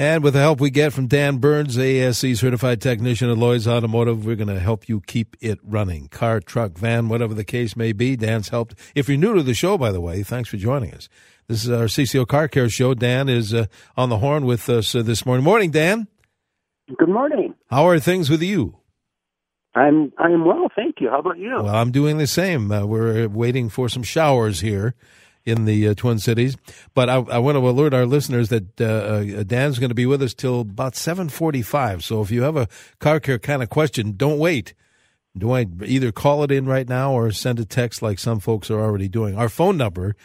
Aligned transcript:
And 0.00 0.24
with 0.24 0.32
the 0.32 0.40
help 0.40 0.60
we 0.60 0.70
get 0.70 0.94
from 0.94 1.08
Dan 1.08 1.36
Burns, 1.36 1.76
ASE 1.76 2.40
certified 2.40 2.80
technician 2.80 3.28
at 3.28 3.36
Lloyd's 3.36 3.68
Automotive, 3.68 4.24
we're 4.24 4.34
going 4.34 4.48
to 4.48 4.58
help 4.58 4.88
you 4.88 5.02
keep 5.02 5.36
it 5.42 5.58
running. 5.62 6.08
Car, 6.08 6.40
truck, 6.40 6.78
van, 6.78 7.10
whatever 7.10 7.34
the 7.34 7.44
case 7.44 7.76
may 7.76 7.92
be. 7.92 8.16
Dan's 8.16 8.48
helped. 8.48 8.74
If 8.94 9.10
you're 9.10 9.18
new 9.18 9.34
to 9.34 9.42
the 9.42 9.52
show, 9.52 9.76
by 9.76 9.92
the 9.92 10.00
way, 10.00 10.22
thanks 10.22 10.48
for 10.48 10.56
joining 10.56 10.94
us. 10.94 11.10
This 11.48 11.64
is 11.64 11.70
our 11.70 11.84
CCO 11.84 12.26
Car 12.26 12.48
Care 12.48 12.70
show. 12.70 12.94
Dan 12.94 13.28
is 13.28 13.52
uh, 13.52 13.66
on 13.94 14.08
the 14.08 14.16
horn 14.16 14.46
with 14.46 14.70
us 14.70 14.94
uh, 14.94 15.02
this 15.02 15.26
morning. 15.26 15.44
Morning, 15.44 15.70
Dan. 15.70 16.08
Good 16.96 17.10
morning. 17.10 17.54
How 17.68 17.86
are 17.86 18.00
things 18.00 18.30
with 18.30 18.40
you? 18.40 18.78
I'm 19.74 20.14
I'm 20.16 20.46
well, 20.46 20.70
thank 20.74 21.02
you. 21.02 21.10
How 21.10 21.18
about 21.18 21.36
you? 21.36 21.56
Well, 21.56 21.76
I'm 21.76 21.92
doing 21.92 22.16
the 22.16 22.26
same. 22.26 22.72
Uh, 22.72 22.86
we're 22.86 23.28
waiting 23.28 23.68
for 23.68 23.90
some 23.90 24.02
showers 24.02 24.60
here 24.60 24.94
in 25.44 25.64
the 25.64 25.88
uh, 25.88 25.94
Twin 25.94 26.18
Cities. 26.18 26.56
But 26.94 27.08
I, 27.08 27.16
I, 27.16 27.38
want 27.38 27.56
to 27.56 27.68
alert 27.68 27.94
our 27.94 28.06
listeners 28.06 28.50
that 28.50 28.80
uh, 28.80 28.84
uh 28.84 29.42
Dan's 29.42 29.78
going 29.78 29.90
to 29.90 29.94
be 29.94 30.06
with 30.06 30.22
us 30.22 30.34
till 30.34 30.60
about 30.60 30.94
7:45. 30.94 32.02
So 32.02 32.22
if 32.22 32.30
you 32.30 32.42
have 32.42 32.56
a 32.56 32.68
car 32.98 33.20
care 33.20 33.38
kind 33.38 33.62
of 33.62 33.70
question, 33.70 34.14
don't 34.16 34.38
wait. 34.38 34.74
Do 35.36 35.52
I 35.52 35.66
either 35.84 36.12
call 36.12 36.42
it 36.42 36.50
in 36.50 36.64
right 36.66 36.88
now 36.88 37.12
or 37.12 37.30
send 37.30 37.60
a 37.60 37.64
text 37.64 38.02
like 38.02 38.18
some 38.18 38.40
folks 38.40 38.68
are 38.70 38.80
already 38.80 39.08
doing? 39.08 39.36
Our 39.36 39.48
phone 39.48 39.76
number 39.76 40.16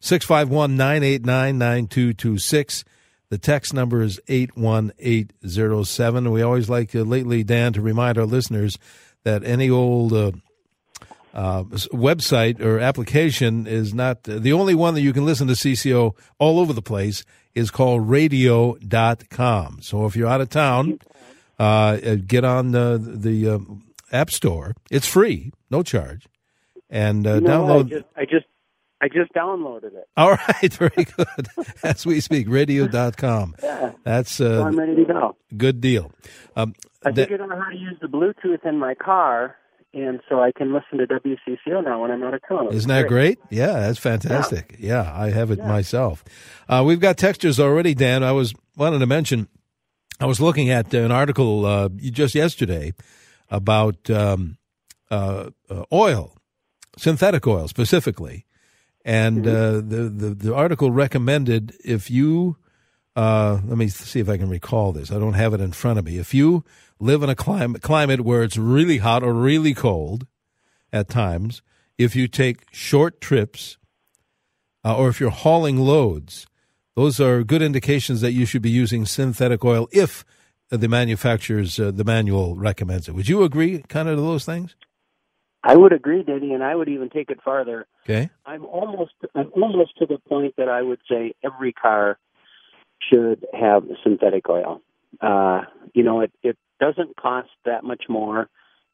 651-989-9226. 0.00 2.84
The 3.30 3.38
text 3.38 3.72
number 3.72 4.02
is 4.02 4.20
81807. 4.28 6.30
We 6.30 6.42
always 6.42 6.68
like 6.68 6.94
uh, 6.94 7.00
lately 7.00 7.42
Dan 7.42 7.72
to 7.72 7.80
remind 7.80 8.18
our 8.18 8.26
listeners 8.26 8.78
that 9.24 9.42
any 9.42 9.70
old 9.70 10.12
uh, 11.34 11.64
website 11.64 12.60
or 12.60 12.78
application 12.78 13.66
is 13.66 13.94
not 13.94 14.24
the 14.24 14.52
only 14.52 14.74
one 14.74 14.94
that 14.94 15.00
you 15.00 15.12
can 15.12 15.24
listen 15.24 15.46
to 15.48 15.54
CCO 15.54 16.14
all 16.38 16.58
over 16.60 16.72
the 16.72 16.82
place 16.82 17.24
is 17.54 17.70
called 17.70 18.08
radio.com. 18.08 19.78
So 19.82 20.06
if 20.06 20.16
you're 20.16 20.28
out 20.28 20.40
of 20.40 20.48
town, 20.48 20.98
uh, 21.58 21.62
uh 21.62 22.16
get 22.26 22.44
on 22.44 22.72
the, 22.72 22.98
the 23.02 23.48
uh, 23.48 23.58
App 24.12 24.30
Store. 24.30 24.74
It's 24.90 25.06
free, 25.06 25.52
no 25.70 25.82
charge. 25.82 26.26
And 26.90 27.26
uh, 27.26 27.40
know 27.40 27.66
download. 27.66 27.86
I 27.86 27.88
just, 27.88 28.04
I 28.16 28.24
just 28.24 28.46
I 29.02 29.08
just 29.08 29.32
downloaded 29.34 29.94
it. 29.94 30.08
All 30.16 30.30
right, 30.48 30.72
very 30.72 31.04
good. 31.16 31.48
As 31.82 32.06
we 32.06 32.20
speak, 32.20 32.46
radio.com. 32.48 33.56
Yeah. 33.62 33.92
That's 34.04 34.40
uh, 34.40 34.58
so 34.58 34.64
I'm 34.64 34.78
ready 34.78 34.96
to 34.96 35.04
go. 35.04 35.36
Good 35.56 35.80
deal. 35.80 36.12
Um, 36.56 36.74
I 37.04 37.12
figured 37.12 37.40
out 37.40 37.50
how 37.50 37.70
to 37.70 37.76
use 37.76 37.96
the 38.00 38.06
Bluetooth 38.06 38.64
in 38.64 38.78
my 38.78 38.94
car 38.94 39.56
and 39.94 40.20
so 40.28 40.40
I 40.40 40.52
can 40.52 40.72
listen 40.72 40.98
to 40.98 41.06
WCCO 41.06 41.84
now 41.84 42.02
when 42.02 42.10
I'm 42.10 42.22
out 42.22 42.34
of 42.34 42.40
town. 42.48 42.72
Isn't 42.72 42.88
that 42.88 43.08
great? 43.08 43.38
great? 43.38 43.58
Yeah, 43.58 43.80
that's 43.80 43.98
fantastic. 43.98 44.76
Yeah, 44.78 45.02
yeah 45.02 45.12
I 45.14 45.30
have 45.30 45.50
it 45.50 45.58
yeah. 45.58 45.68
myself. 45.68 46.24
Uh, 46.68 46.82
we've 46.86 47.00
got 47.00 47.18
textures 47.18 47.60
already, 47.60 47.94
Dan. 47.94 48.22
I 48.22 48.32
was 48.32 48.54
wanted 48.76 49.00
to 49.00 49.06
mention. 49.06 49.48
I 50.18 50.26
was 50.26 50.40
looking 50.40 50.70
at 50.70 50.94
an 50.94 51.10
article 51.10 51.66
uh, 51.66 51.88
just 51.88 52.34
yesterday 52.34 52.92
about 53.50 54.08
um, 54.08 54.56
uh, 55.10 55.50
uh 55.68 55.84
oil, 55.92 56.36
synthetic 56.96 57.46
oil 57.46 57.68
specifically, 57.68 58.46
and 59.04 59.44
mm-hmm. 59.44 59.48
Uh, 59.48 59.72
the, 59.80 60.08
the 60.08 60.34
the 60.34 60.54
article 60.54 60.90
recommended 60.90 61.74
if 61.84 62.10
you 62.10 62.56
uh, 63.14 63.60
let 63.66 63.76
me 63.76 63.88
see 63.88 64.20
if 64.20 64.28
I 64.28 64.38
can 64.38 64.48
recall 64.48 64.92
this. 64.92 65.10
I 65.10 65.18
don't 65.18 65.34
have 65.34 65.54
it 65.54 65.60
in 65.60 65.72
front 65.72 65.98
of 65.98 66.04
me. 66.04 66.18
If 66.18 66.32
you 66.32 66.64
live 66.98 67.22
in 67.22 67.28
a 67.28 67.34
climate 67.34 67.82
climate 67.82 68.22
where 68.22 68.42
it's 68.42 68.56
really 68.56 68.98
hot 68.98 69.22
or 69.22 69.32
really 69.32 69.74
cold 69.74 70.26
at 70.92 71.08
times, 71.08 71.62
if 71.98 72.16
you 72.16 72.28
take 72.28 72.66
short 72.72 73.20
trips 73.20 73.76
uh, 74.84 74.96
or 74.96 75.08
if 75.08 75.20
you're 75.20 75.30
hauling 75.30 75.78
loads, 75.78 76.46
those 76.96 77.20
are 77.20 77.44
good 77.44 77.62
indications 77.62 78.20
that 78.20 78.32
you 78.32 78.46
should 78.46 78.62
be 78.62 78.70
using 78.70 79.04
synthetic 79.04 79.64
oil 79.64 79.88
if 79.92 80.24
the 80.70 80.88
manufacturer's 80.88 81.78
uh, 81.78 81.90
the 81.90 82.04
manual 82.04 82.56
recommends 82.56 83.08
it. 83.08 83.14
Would 83.14 83.28
you 83.28 83.42
agree 83.42 83.82
kind 83.88 84.08
of 84.08 84.16
to 84.16 84.22
those 84.22 84.46
things? 84.46 84.74
I 85.64 85.76
would 85.76 85.92
agree, 85.92 86.24
Denny, 86.24 86.54
and 86.54 86.64
I 86.64 86.74
would 86.74 86.88
even 86.88 87.08
take 87.08 87.30
it 87.30 87.38
farther. 87.44 87.86
Okay. 88.04 88.30
I'm 88.46 88.64
almost 88.64 89.12
I'm 89.34 89.50
almost 89.52 89.96
to 89.98 90.06
the 90.06 90.18
point 90.28 90.54
that 90.56 90.68
I 90.68 90.82
would 90.82 91.00
say 91.08 91.34
every 91.44 91.72
car 91.72 92.18
should 93.10 93.46
have 93.52 93.84
synthetic 94.02 94.48
oil. 94.48 94.80
Uh, 95.20 95.62
you 95.94 96.02
know, 96.02 96.20
it, 96.20 96.32
it 96.42 96.56
doesn't 96.80 97.16
cost 97.16 97.50
that 97.64 97.84
much 97.84 98.04
more, 98.08 98.48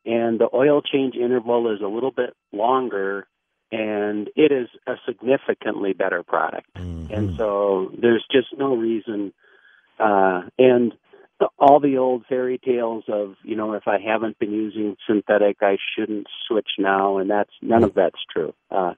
and 0.05 0.39
the 0.39 0.49
oil 0.53 0.83
change 0.83 1.15
interval 1.15 1.73
is 1.73 1.81
a 1.81 1.87
little 1.87 2.11
bit 2.11 2.35
longer, 2.53 3.27
and 3.71 4.29
it 4.37 4.53
is 4.53 4.69
a 4.87 4.95
significantly 5.07 5.93
better 5.93 6.23
product. 6.23 6.67
Mm-hmm. 6.75 7.13
And 7.13 7.37
so 7.37 7.93
there's 8.01 8.25
just 8.31 8.49
no 8.57 8.75
reason. 8.77 9.33
Uh, 9.99 10.43
and 10.59 10.93
all 11.59 11.81
the 11.81 11.99
old 11.99 12.25
fairy 12.29 12.59
tales 12.59 13.05
of 13.09 13.35
you 13.43 13.57
know 13.57 13.75
if 13.75 13.87
I 13.87 13.99
haven't 13.99 14.39
been 14.39 14.53
using 14.53 14.97
synthetic, 15.07 15.59
I 15.61 15.77
shouldn't 15.95 16.27
switch 16.47 16.71
now, 16.79 17.19
and 17.19 17.31
that's 17.31 17.53
none 17.63 17.85
of 17.85 17.95
that's 17.95 18.19
true. 18.33 18.55
Uh, 18.71 18.95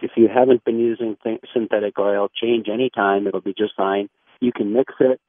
if 0.00 0.12
you 0.16 0.28
haven't 0.28 0.64
been 0.64 0.78
using 0.78 1.16
th- 1.22 1.40
synthetic 1.52 1.98
oil, 1.98 2.28
change 2.40 2.68
anytime; 2.68 3.26
it'll 3.26 3.40
be 3.40 3.54
just 3.56 3.74
fine. 3.76 4.08
You 4.40 4.52
can 4.52 4.72
mix 4.72 4.94
it 5.00 5.20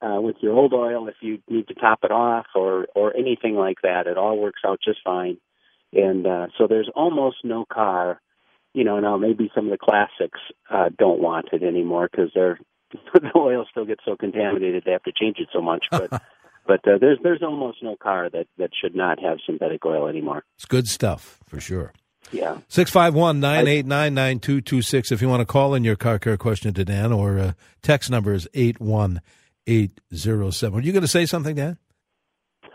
uh, 0.00 0.20
with 0.20 0.36
your 0.40 0.54
old 0.54 0.72
oil 0.72 1.08
if 1.08 1.16
you 1.20 1.38
need 1.48 1.68
to 1.68 1.74
top 1.74 2.00
it 2.02 2.10
off 2.10 2.46
or 2.54 2.86
or 2.94 3.16
anything 3.16 3.54
like 3.54 3.78
that. 3.82 4.06
It 4.06 4.18
all 4.18 4.38
works 4.38 4.60
out 4.66 4.80
just 4.84 5.00
fine. 5.04 5.38
And 5.92 6.26
uh, 6.26 6.46
so 6.58 6.66
there's 6.66 6.90
almost 6.94 7.38
no 7.44 7.64
car, 7.64 8.20
you 8.74 8.84
know. 8.84 9.00
Now 9.00 9.16
maybe 9.16 9.50
some 9.54 9.66
of 9.66 9.70
the 9.70 9.78
classics 9.78 10.40
uh, 10.70 10.90
don't 10.96 11.20
want 11.20 11.48
it 11.52 11.62
anymore 11.62 12.08
because 12.10 12.30
they're 12.34 12.58
the 13.14 13.30
oil 13.36 13.66
still 13.70 13.84
gets 13.84 14.04
so 14.04 14.16
contaminated 14.16 14.82
they 14.84 14.92
have 14.92 15.02
to 15.04 15.12
change 15.12 15.38
it 15.38 15.48
so 15.52 15.60
much. 15.60 15.86
But 15.98 16.22
but 16.66 16.86
uh, 16.86 16.98
there's 17.00 17.18
there's 17.22 17.42
almost 17.42 17.82
no 17.82 17.96
car 17.96 18.28
that 18.30 18.46
that 18.58 18.70
should 18.78 18.94
not 18.94 19.18
have 19.22 19.38
synthetic 19.46 19.84
oil 19.86 20.06
anymore. 20.06 20.44
It's 20.56 20.66
good 20.66 20.86
stuff 20.86 21.38
for 21.46 21.60
sure. 21.60 21.92
Yeah. 22.32 22.58
651 22.68 23.40
989 23.40 24.14
9226 24.14 25.12
if 25.12 25.22
you 25.22 25.28
want 25.28 25.40
to 25.40 25.46
call 25.46 25.74
in 25.74 25.84
your 25.84 25.96
car 25.96 26.18
care 26.18 26.36
question 26.36 26.74
to 26.74 26.84
Dan, 26.84 27.12
or 27.12 27.38
uh, 27.38 27.52
text 27.82 28.10
number 28.10 28.32
is 28.32 28.48
81807. 28.54 30.78
Are 30.78 30.82
you 30.82 30.92
going 30.92 31.02
to 31.02 31.08
say 31.08 31.26
something, 31.26 31.56
Dan? 31.56 31.78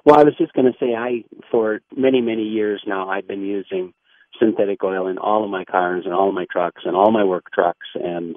Well, 0.06 0.20
I 0.20 0.24
was 0.24 0.36
just 0.38 0.54
going 0.54 0.66
to 0.66 0.78
say, 0.80 0.96
I, 0.96 1.24
for 1.50 1.82
many, 1.96 2.22
many 2.22 2.44
years 2.44 2.84
now, 2.86 3.10
I've 3.10 3.28
been 3.28 3.44
using 3.44 3.94
synthetic 4.40 4.84
oil 4.84 5.08
in 5.08 5.18
all 5.18 5.46
of 5.46 5.50
my 5.50 5.64
cars 5.64 6.04
and 6.06 6.14
all 6.14 6.30
of 6.30 6.36
my 6.36 6.46
trucks 6.52 6.82
and 6.86 6.96
all 6.96 7.12
my 7.12 7.24
work 7.24 7.46
trucks. 7.54 7.88
And 7.96 8.36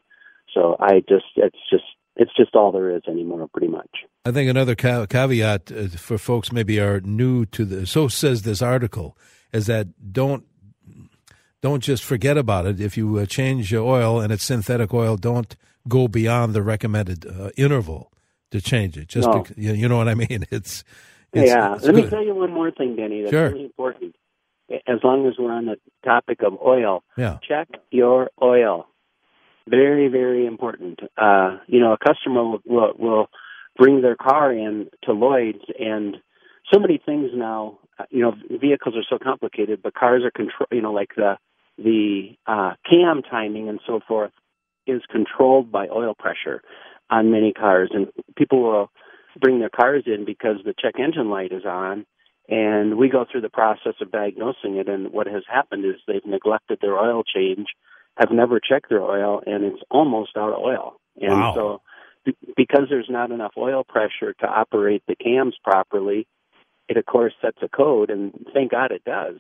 so 0.54 0.76
I 0.78 1.00
just, 1.08 1.24
it's 1.36 1.58
just, 1.70 1.84
it's 2.14 2.30
just 2.36 2.54
all 2.54 2.72
there 2.72 2.94
is 2.94 3.02
anymore, 3.08 3.48
pretty 3.52 3.68
much. 3.68 3.90
I 4.24 4.30
think 4.30 4.48
another 4.48 4.74
caveat 4.74 5.72
uh, 5.72 5.88
for 5.88 6.18
folks 6.18 6.52
maybe 6.52 6.80
are 6.80 7.00
new 7.00 7.46
to 7.46 7.64
the, 7.64 7.86
so 7.86 8.08
says 8.08 8.42
this 8.42 8.62
article, 8.62 9.18
is 9.52 9.66
that 9.66 10.12
don't 10.12 10.44
don't 11.66 11.82
just 11.82 12.04
forget 12.04 12.38
about 12.38 12.64
it. 12.64 12.80
If 12.80 12.96
you 12.96 13.18
uh, 13.18 13.26
change 13.26 13.72
your 13.72 13.84
oil 13.84 14.20
and 14.20 14.32
it's 14.32 14.44
synthetic 14.44 14.94
oil, 14.94 15.16
don't 15.16 15.56
go 15.88 16.06
beyond 16.06 16.54
the 16.54 16.62
recommended 16.62 17.26
uh, 17.26 17.50
interval 17.56 18.12
to 18.52 18.60
change 18.60 18.96
it. 18.96 19.08
Just 19.08 19.26
no. 19.26 19.42
because, 19.42 19.58
you 19.58 19.88
know 19.88 19.96
what 19.96 20.08
I 20.08 20.14
mean? 20.14 20.46
It's, 20.58 20.84
it's 21.32 21.50
yeah. 21.50 21.74
It's 21.74 21.84
Let 21.84 21.94
good. 21.96 22.04
me 22.04 22.10
tell 22.10 22.24
you 22.24 22.36
one 22.36 22.52
more 22.52 22.70
thing, 22.70 22.94
Denny. 22.94 23.22
That's 23.22 23.32
sure. 23.32 23.48
really 23.50 23.64
important. 23.64 24.14
As 24.70 25.00
long 25.02 25.26
as 25.26 25.34
we're 25.38 25.52
on 25.52 25.66
the 25.66 25.76
topic 26.04 26.38
of 26.44 26.52
oil, 26.64 27.02
yeah. 27.16 27.38
check 27.46 27.68
your 27.90 28.30
oil. 28.40 28.86
Very, 29.68 30.06
very 30.06 30.46
important. 30.46 31.00
Uh, 31.18 31.58
you 31.66 31.80
know, 31.80 31.92
a 31.94 31.98
customer 31.98 32.44
will, 32.44 32.60
will, 32.64 32.92
will 32.96 33.26
bring 33.76 34.02
their 34.02 34.16
car 34.16 34.52
in 34.52 34.88
to 35.02 35.12
Lloyd's, 35.12 35.64
and 35.80 36.16
so 36.72 36.78
many 36.78 37.02
things 37.04 37.30
now. 37.34 37.78
Uh, 37.98 38.04
you 38.10 38.22
know, 38.22 38.32
vehicles 38.60 38.94
are 38.94 39.06
so 39.10 39.18
complicated, 39.22 39.80
but 39.82 39.94
cars 39.94 40.22
are 40.22 40.30
control. 40.30 40.68
You 40.70 40.82
know, 40.82 40.92
like 40.92 41.10
the 41.16 41.38
the 41.78 42.36
uh, 42.46 42.74
cam 42.88 43.22
timing 43.22 43.68
and 43.68 43.80
so 43.86 44.00
forth 44.06 44.32
is 44.86 45.02
controlled 45.10 45.70
by 45.70 45.88
oil 45.88 46.14
pressure 46.14 46.62
on 47.10 47.30
many 47.30 47.52
cars, 47.52 47.90
and 47.92 48.08
people 48.36 48.62
will 48.62 48.90
bring 49.40 49.60
their 49.60 49.68
cars 49.68 50.04
in 50.06 50.24
because 50.24 50.56
the 50.64 50.74
check 50.78 50.94
engine 50.98 51.30
light 51.30 51.52
is 51.52 51.64
on, 51.64 52.06
and 52.48 52.96
we 52.96 53.08
go 53.08 53.24
through 53.30 53.42
the 53.42 53.48
process 53.48 53.94
of 54.00 54.10
diagnosing 54.10 54.76
it. 54.76 54.88
And 54.88 55.12
what 55.12 55.26
has 55.26 55.42
happened 55.52 55.84
is 55.84 55.94
they've 56.06 56.24
neglected 56.24 56.78
their 56.80 56.98
oil 56.98 57.22
change, 57.22 57.66
have 58.16 58.30
never 58.30 58.60
checked 58.60 58.88
their 58.88 59.02
oil, 59.02 59.42
and 59.44 59.64
it's 59.64 59.82
almost 59.90 60.36
out 60.36 60.52
of 60.52 60.60
oil. 60.60 60.96
And 61.20 61.32
wow. 61.32 61.54
so, 61.54 62.32
because 62.56 62.86
there's 62.88 63.08
not 63.10 63.30
enough 63.30 63.52
oil 63.56 63.84
pressure 63.84 64.34
to 64.40 64.46
operate 64.46 65.02
the 65.06 65.16
cams 65.16 65.56
properly, 65.62 66.26
it 66.88 66.96
of 66.96 67.06
course 67.06 67.32
sets 67.40 67.58
a 67.62 67.68
code, 67.68 68.10
and 68.10 68.32
thank 68.52 68.70
God 68.70 68.92
it 68.92 69.04
does 69.04 69.36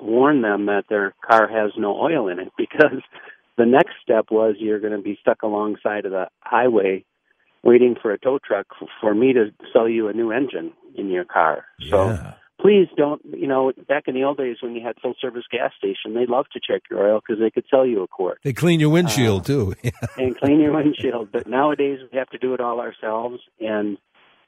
warn 0.00 0.42
them 0.42 0.66
that 0.66 0.84
their 0.88 1.14
car 1.28 1.48
has 1.48 1.72
no 1.76 1.96
oil 1.96 2.28
in 2.28 2.38
it 2.38 2.52
because 2.58 3.02
the 3.56 3.66
next 3.66 3.92
step 4.02 4.26
was 4.30 4.56
you're 4.58 4.80
going 4.80 4.96
to 4.96 5.02
be 5.02 5.18
stuck 5.20 5.42
alongside 5.42 6.06
of 6.06 6.12
the 6.12 6.26
highway 6.40 7.04
waiting 7.62 7.96
for 8.00 8.12
a 8.12 8.18
tow 8.18 8.38
truck 8.44 8.66
for 9.00 9.14
me 9.14 9.32
to 9.32 9.46
sell 9.72 9.88
you 9.88 10.08
a 10.08 10.12
new 10.12 10.30
engine 10.30 10.72
in 10.96 11.10
your 11.10 11.24
car. 11.24 11.64
Yeah. 11.78 11.90
So 11.90 12.34
please 12.60 12.88
don't. 12.96 13.22
You 13.24 13.46
know, 13.46 13.72
back 13.88 14.04
in 14.06 14.14
the 14.14 14.24
old 14.24 14.36
days 14.36 14.56
when 14.60 14.74
you 14.74 14.84
had 14.84 14.96
full 15.00 15.14
service 15.20 15.44
gas 15.50 15.72
station, 15.78 16.14
they 16.14 16.26
loved 16.26 16.48
to 16.52 16.60
check 16.60 16.82
your 16.90 17.08
oil 17.08 17.20
because 17.26 17.40
they 17.40 17.50
could 17.50 17.64
sell 17.70 17.86
you 17.86 18.02
a 18.02 18.08
quart. 18.08 18.38
They 18.42 18.52
clean 18.52 18.80
your 18.80 18.90
windshield 18.90 19.42
uh, 19.42 19.44
too, 19.44 19.74
and 20.18 20.38
clean 20.38 20.60
your 20.60 20.74
windshield. 20.74 21.30
But 21.32 21.46
nowadays 21.46 22.00
we 22.12 22.18
have 22.18 22.28
to 22.30 22.38
do 22.38 22.54
it 22.54 22.60
all 22.60 22.80
ourselves. 22.80 23.40
And 23.60 23.96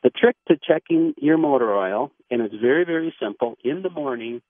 the 0.06 0.11
trick 0.11 0.37
to 0.47 0.56
checking 0.56 1.14
your 1.17 1.37
motor 1.37 1.75
oil, 1.75 2.12
and 2.31 2.41
it's 2.41 2.55
very 2.55 2.85
very 2.85 3.12
simple. 3.20 3.56
In 3.64 3.82
the 3.82 3.91
morning, 3.91 4.41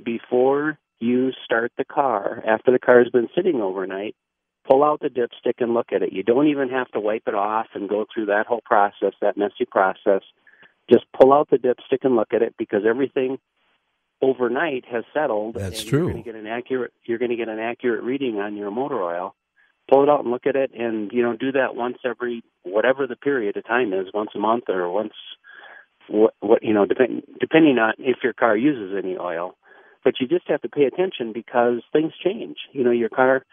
before 0.00 0.78
you 1.00 1.32
start 1.44 1.72
the 1.76 1.84
car, 1.84 2.44
after 2.46 2.70
the 2.70 2.78
car 2.78 3.02
has 3.02 3.10
been 3.10 3.28
sitting 3.34 3.60
overnight, 3.60 4.14
pull 4.68 4.84
out 4.84 5.00
the 5.00 5.08
dipstick 5.08 5.54
and 5.58 5.74
look 5.74 5.88
at 5.92 6.02
it. 6.02 6.12
You 6.12 6.22
don't 6.22 6.46
even 6.46 6.68
have 6.68 6.88
to 6.92 7.00
wipe 7.00 7.24
it 7.26 7.34
off 7.34 7.66
and 7.74 7.88
go 7.88 8.06
through 8.14 8.26
that 8.26 8.46
whole 8.46 8.60
process, 8.64 9.14
that 9.20 9.36
messy 9.36 9.64
process. 9.68 10.22
Just 10.88 11.06
pull 11.18 11.32
out 11.32 11.50
the 11.50 11.56
dipstick 11.56 12.04
and 12.04 12.14
look 12.14 12.32
at 12.32 12.42
it 12.42 12.54
because 12.56 12.82
everything 12.88 13.38
overnight 14.22 14.84
has 14.92 15.02
settled. 15.12 15.56
That's 15.56 15.82
true. 15.82 16.04
You're 16.04 16.12
going 16.12 16.22
to 16.22 16.32
get 16.32 16.38
an 16.38 16.46
accurate. 16.46 16.92
You're 17.04 17.18
going 17.18 17.32
to 17.32 17.36
get 17.36 17.48
an 17.48 17.58
accurate 17.58 18.04
reading 18.04 18.38
on 18.38 18.56
your 18.56 18.70
motor 18.70 19.02
oil. 19.02 19.34
Pull 19.90 20.04
it 20.04 20.08
out 20.08 20.20
and 20.20 20.30
look 20.30 20.46
at 20.46 20.56
it, 20.56 20.70
and 20.72 21.10
you 21.12 21.22
know 21.22 21.36
do 21.36 21.52
that 21.52 21.74
once 21.74 21.98
every 22.04 22.42
whatever 22.62 23.06
the 23.06 23.16
period 23.16 23.56
of 23.56 23.66
time 23.66 23.92
is, 23.92 24.06
once 24.14 24.30
a 24.34 24.38
month 24.38 24.64
or 24.68 24.90
once 24.90 25.12
what, 26.08 26.34
what 26.40 26.62
you 26.62 26.72
know 26.72 26.86
depend, 26.86 27.22
depending 27.40 27.78
on 27.78 27.94
if 27.98 28.18
your 28.22 28.32
car 28.32 28.56
uses 28.56 28.96
any 28.96 29.16
oil. 29.16 29.56
But 30.02 30.14
you 30.20 30.26
just 30.26 30.48
have 30.48 30.62
to 30.62 30.68
pay 30.68 30.84
attention 30.84 31.32
because 31.34 31.82
things 31.92 32.12
change. 32.22 32.56
You 32.72 32.84
know 32.84 32.92
your 32.92 33.10
car 33.10 33.44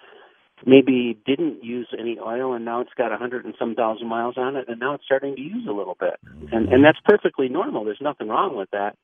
maybe 0.65 1.19
didn't 1.25 1.63
use 1.63 1.87
any 1.97 2.17
oil 2.19 2.53
and 2.53 2.65
now 2.65 2.81
it's 2.81 2.93
got 2.97 3.11
a 3.11 3.17
hundred 3.17 3.45
and 3.45 3.53
some 3.59 3.75
thousand 3.75 4.07
miles 4.07 4.35
on 4.37 4.55
it 4.55 4.65
and 4.67 4.79
now 4.79 4.95
it's 4.95 5.05
starting 5.05 5.35
to 5.35 5.41
use 5.41 5.67
a 5.69 5.71
little 5.71 5.95
bit. 5.99 6.15
And 6.51 6.69
and 6.69 6.83
that's 6.83 6.97
perfectly 7.05 7.47
normal. 7.47 7.83
There's 7.85 8.01
nothing 8.01 8.27
wrong 8.27 8.55
with 8.57 8.69
that 8.71 8.95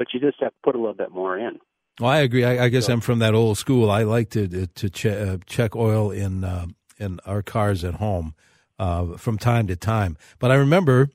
but 0.00 0.08
you 0.14 0.18
just 0.18 0.40
have 0.40 0.50
to 0.50 0.56
put 0.64 0.74
a 0.74 0.78
little 0.78 0.94
bit 0.94 1.12
more 1.12 1.38
in. 1.38 1.60
Well 2.00 2.10
i 2.10 2.18
agree. 2.18 2.44
I, 2.44 2.64
I 2.64 2.68
guess 2.70 2.86
so, 2.86 2.94
i'm 2.94 3.00
from 3.00 3.20
that 3.20 3.34
old 3.34 3.58
school. 3.58 3.90
I 3.90 4.02
like 4.02 4.30
to 4.30 4.66
to 4.66 4.90
che- 4.90 5.22
uh, 5.22 5.36
check 5.46 5.76
oil 5.76 6.10
in 6.10 6.42
uh, 6.42 6.66
in 7.00 7.18
our 7.26 7.42
cars 7.42 7.84
at 7.84 7.94
home 7.94 8.34
uh, 8.78 9.16
from 9.16 9.38
time 9.38 9.66
to 9.66 9.76
time 9.76 10.16
but 10.38 10.50
i 10.50 10.54
remember 10.54 11.10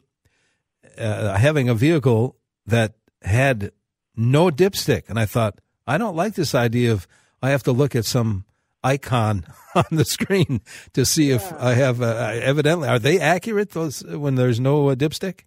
uh, 0.98 1.38
having 1.38 1.70
a 1.70 1.76
vehicle 1.76 2.36
that 2.66 2.94
had 3.22 3.72
no 4.16 4.50
dipstick 4.50 5.04
and 5.10 5.20
i 5.20 5.26
thought 5.26 5.60
i 5.88 5.98
don't 5.98 6.16
like 6.16 6.36
this 6.36 6.56
idea 6.56 6.92
of 6.92 7.08
i 7.42 7.50
have 7.50 7.64
to 7.64 7.72
look 7.72 7.96
at 7.96 8.06
some 8.06 8.46
icon 8.86 9.46
on 9.76 9.86
the 9.92 10.06
screen 10.06 10.62
to 10.94 11.06
see 11.06 11.32
if 11.32 11.52
I 11.54 11.74
have 11.74 12.02
uh, 12.02 12.32
evidently 12.34 12.88
are 12.88 13.00
they 13.00 13.20
accurate 13.20 13.72
those 13.72 14.04
when 14.06 14.36
there's 14.36 14.60
no 14.60 14.90
uh, 14.90 14.96
dipstick? 14.96 15.42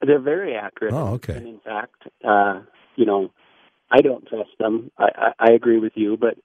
They're 0.00 0.20
very 0.20 0.54
accurate. 0.54 0.94
Oh, 0.94 1.14
okay. 1.14 1.34
And 1.34 1.48
in 1.48 1.60
fact, 1.60 2.02
uh, 2.26 2.60
you 2.96 3.04
know, 3.04 3.30
I 3.90 4.00
don't 4.00 4.26
trust 4.26 4.50
them. 4.58 4.90
I, 4.98 5.08
I, 5.16 5.32
I 5.50 5.52
agree 5.52 5.78
with 5.78 5.92
you, 5.96 6.16
but 6.16 6.36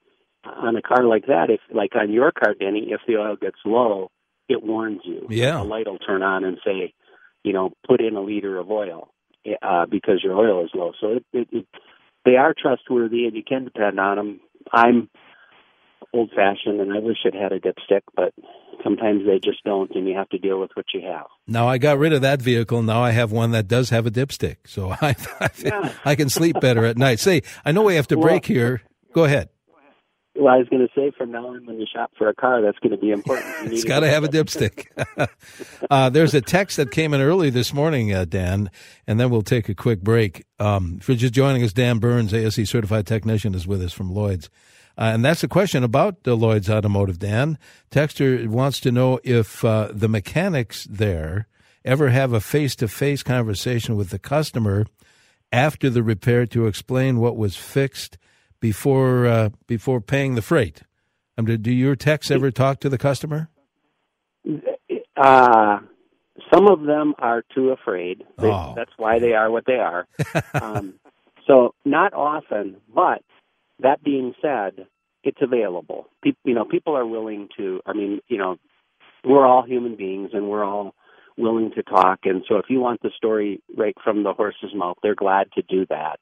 on 0.45 0.75
a 0.75 0.81
car 0.81 1.03
like 1.03 1.27
that, 1.27 1.49
if 1.49 1.59
like 1.73 1.95
on 1.95 2.11
your 2.11 2.31
car, 2.31 2.53
Denny, 2.59 2.89
if 2.91 3.01
the 3.07 3.17
oil 3.17 3.35
gets 3.35 3.57
low, 3.65 4.11
it 4.47 4.63
warns 4.63 5.01
you. 5.03 5.27
Yeah, 5.29 5.57
the 5.57 5.63
light 5.63 5.87
will 5.87 5.99
turn 5.99 6.23
on 6.23 6.43
and 6.43 6.57
say, 6.65 6.93
you 7.43 7.53
know, 7.53 7.71
put 7.87 8.01
in 8.01 8.15
a 8.15 8.21
liter 8.21 8.57
of 8.57 8.69
oil 8.71 9.09
uh, 9.61 9.85
because 9.85 10.21
your 10.23 10.35
oil 10.35 10.63
is 10.63 10.71
low. 10.73 10.91
So 10.99 11.13
it, 11.13 11.25
it, 11.33 11.47
it, 11.51 11.67
they 12.25 12.35
are 12.35 12.53
trustworthy, 12.59 13.25
and 13.25 13.35
you 13.35 13.43
can 13.43 13.65
depend 13.65 13.99
on 13.99 14.17
them. 14.17 14.39
I'm 14.73 15.09
old 16.13 16.31
fashioned, 16.31 16.79
and 16.79 16.91
I 16.91 16.99
wish 16.99 17.17
it 17.23 17.33
had 17.33 17.51
a 17.51 17.59
dipstick, 17.59 18.01
but 18.15 18.33
sometimes 18.83 19.25
they 19.25 19.39
just 19.43 19.63
don't, 19.63 19.91
and 19.95 20.07
you 20.07 20.15
have 20.15 20.29
to 20.29 20.37
deal 20.37 20.59
with 20.59 20.71
what 20.73 20.85
you 20.93 21.01
have. 21.01 21.27
Now 21.47 21.67
I 21.67 21.77
got 21.77 21.97
rid 21.97 22.13
of 22.13 22.21
that 22.21 22.41
vehicle. 22.41 22.81
Now 22.81 23.03
I 23.03 23.11
have 23.11 23.31
one 23.31 23.51
that 23.51 23.67
does 23.67 23.89
have 23.89 24.05
a 24.05 24.11
dipstick, 24.11 24.57
so 24.65 24.91
I 25.01 25.15
I, 25.39 25.49
yeah. 25.57 25.93
I 26.05 26.15
can 26.15 26.29
sleep 26.29 26.59
better 26.59 26.85
at 26.85 26.97
night. 26.97 27.19
Say, 27.19 27.43
I 27.63 27.71
know 27.71 27.83
we 27.83 27.95
have 27.95 28.07
to 28.07 28.17
well, 28.17 28.27
break 28.27 28.45
here. 28.45 28.81
Go 29.13 29.23
ahead. 29.25 29.49
Well, 30.39 30.53
I 30.53 30.57
was 30.57 30.69
going 30.69 30.87
to 30.87 30.93
say 30.95 31.11
from 31.17 31.31
now 31.31 31.47
on, 31.47 31.65
when 31.65 31.81
you 31.81 31.85
shop 31.85 32.11
for 32.17 32.29
a 32.29 32.33
car, 32.33 32.61
that's 32.61 32.79
going 32.79 32.93
to 32.93 32.97
be 32.97 33.11
important. 33.11 33.53
it's 33.73 33.83
got 33.83 33.99
to 33.99 34.09
have 34.09 34.23
a 34.23 34.29
dipstick. 34.29 34.87
uh, 35.89 36.09
there's 36.09 36.33
a 36.33 36.39
text 36.39 36.77
that 36.77 36.91
came 36.91 37.13
in 37.13 37.19
early 37.19 37.49
this 37.49 37.73
morning, 37.73 38.13
uh, 38.13 38.23
Dan, 38.23 38.71
and 39.05 39.19
then 39.19 39.29
we'll 39.29 39.41
take 39.41 39.67
a 39.67 39.75
quick 39.75 39.99
break. 40.01 40.45
Um, 40.57 40.99
for 40.99 41.13
just 41.13 41.33
joining 41.33 41.61
us, 41.63 41.73
Dan 41.73 41.99
Burns, 41.99 42.33
ASE 42.33 42.69
certified 42.69 43.05
technician, 43.05 43.53
is 43.53 43.67
with 43.67 43.81
us 43.81 43.91
from 43.91 44.13
Lloyd's. 44.13 44.49
Uh, 44.97 45.11
and 45.13 45.25
that's 45.25 45.43
a 45.43 45.49
question 45.49 45.83
about 45.83 46.23
the 46.23 46.37
Lloyd's 46.37 46.69
Automotive, 46.69 47.19
Dan. 47.19 47.57
Texter 47.91 48.47
wants 48.47 48.79
to 48.79 48.93
know 48.93 49.19
if 49.25 49.65
uh, 49.65 49.89
the 49.91 50.07
mechanics 50.07 50.87
there 50.89 51.49
ever 51.83 52.09
have 52.09 52.31
a 52.31 52.39
face 52.39 52.77
to 52.77 52.87
face 52.87 53.23
conversation 53.23 53.97
with 53.97 54.09
the 54.09 54.19
customer 54.19 54.85
after 55.51 55.89
the 55.89 56.03
repair 56.03 56.45
to 56.45 56.65
explain 56.65 57.19
what 57.19 57.35
was 57.35 57.57
fixed 57.57 58.17
before 58.59 59.25
uh, 59.25 59.49
before 59.67 60.01
paying 60.01 60.35
the 60.35 60.41
freight. 60.41 60.83
Um, 61.37 61.45
do, 61.45 61.57
do 61.57 61.71
your 61.71 61.95
techs 61.95 62.29
ever 62.31 62.51
talk 62.51 62.79
to 62.81 62.89
the 62.89 62.97
customer? 62.97 63.49
Uh, 65.15 65.79
some 66.53 66.67
of 66.67 66.83
them 66.83 67.13
are 67.19 67.43
too 67.53 67.69
afraid. 67.69 68.23
They, 68.37 68.47
oh. 68.47 68.73
That's 68.75 68.91
why 68.97 69.19
they 69.19 69.33
are 69.33 69.51
what 69.51 69.65
they 69.65 69.75
are. 69.75 70.07
um, 70.61 70.95
so 71.47 71.73
not 71.85 72.13
often, 72.13 72.77
but 72.93 73.23
that 73.79 74.03
being 74.03 74.33
said, 74.41 74.87
it's 75.23 75.39
available. 75.41 76.07
People, 76.23 76.39
you 76.43 76.53
know, 76.53 76.65
people 76.65 76.95
are 76.95 77.05
willing 77.05 77.49
to. 77.57 77.81
I 77.85 77.93
mean, 77.93 78.19
you 78.27 78.37
know, 78.37 78.57
we're 79.23 79.45
all 79.45 79.63
human 79.63 79.95
beings, 79.95 80.31
and 80.33 80.49
we're 80.49 80.63
all 80.63 80.93
willing 81.37 81.71
to 81.75 81.83
talk. 81.83 82.19
And 82.23 82.43
so, 82.47 82.57
if 82.57 82.65
you 82.69 82.79
want 82.79 83.01
the 83.01 83.11
story 83.15 83.61
right 83.75 83.95
from 84.03 84.23
the 84.23 84.33
horse's 84.33 84.73
mouth, 84.73 84.97
they're 85.03 85.15
glad 85.15 85.51
to 85.53 85.61
do 85.61 85.85
that. 85.89 86.19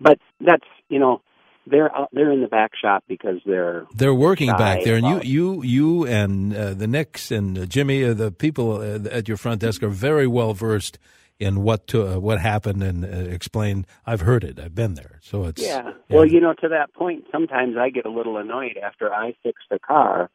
But 0.00 0.18
that's 0.40 0.66
you 0.88 0.98
know, 0.98 1.22
they're 1.66 1.94
out, 1.94 2.10
they're 2.12 2.30
in 2.30 2.42
the 2.42 2.48
back 2.48 2.72
shop 2.80 3.04
because 3.08 3.40
they're 3.46 3.86
they're 3.94 4.14
working 4.14 4.50
back 4.50 4.84
there, 4.84 4.96
and 4.96 5.06
you 5.06 5.20
you 5.22 5.62
you 5.62 6.06
and 6.06 6.54
uh, 6.54 6.74
the 6.74 6.86
Nicks 6.86 7.30
and 7.30 7.58
uh, 7.58 7.66
Jimmy, 7.66 8.04
uh, 8.04 8.14
the 8.14 8.30
people 8.30 8.76
uh, 8.76 9.08
at 9.10 9.28
your 9.28 9.36
front 9.36 9.60
desk 9.60 9.82
are 9.82 9.88
very 9.88 10.26
well 10.26 10.52
versed 10.54 10.98
in 11.38 11.62
what 11.62 11.86
to, 11.88 12.06
uh, 12.06 12.18
what 12.18 12.40
happened 12.40 12.82
and 12.82 13.04
uh, 13.04 13.08
explain. 13.08 13.86
I've 14.06 14.20
heard 14.20 14.44
it. 14.44 14.58
I've 14.60 14.74
been 14.74 14.94
there, 14.94 15.18
so 15.22 15.44
it's 15.44 15.62
yeah. 15.62 15.92
yeah. 16.08 16.16
Well, 16.16 16.26
you 16.26 16.40
know, 16.40 16.54
to 16.54 16.68
that 16.68 16.92
point, 16.94 17.24
sometimes 17.32 17.76
I 17.76 17.90
get 17.90 18.06
a 18.06 18.10
little 18.10 18.36
annoyed 18.36 18.76
after 18.76 19.12
I 19.12 19.34
fix 19.42 19.62
the 19.70 19.78
car, 19.78 20.30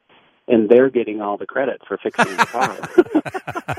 and 0.47 0.69
they're 0.69 0.89
getting 0.89 1.21
all 1.21 1.37
the 1.37 1.45
credit 1.45 1.81
for 1.87 1.97
fixing 1.97 2.35
the 2.35 2.45
car. 2.45 3.75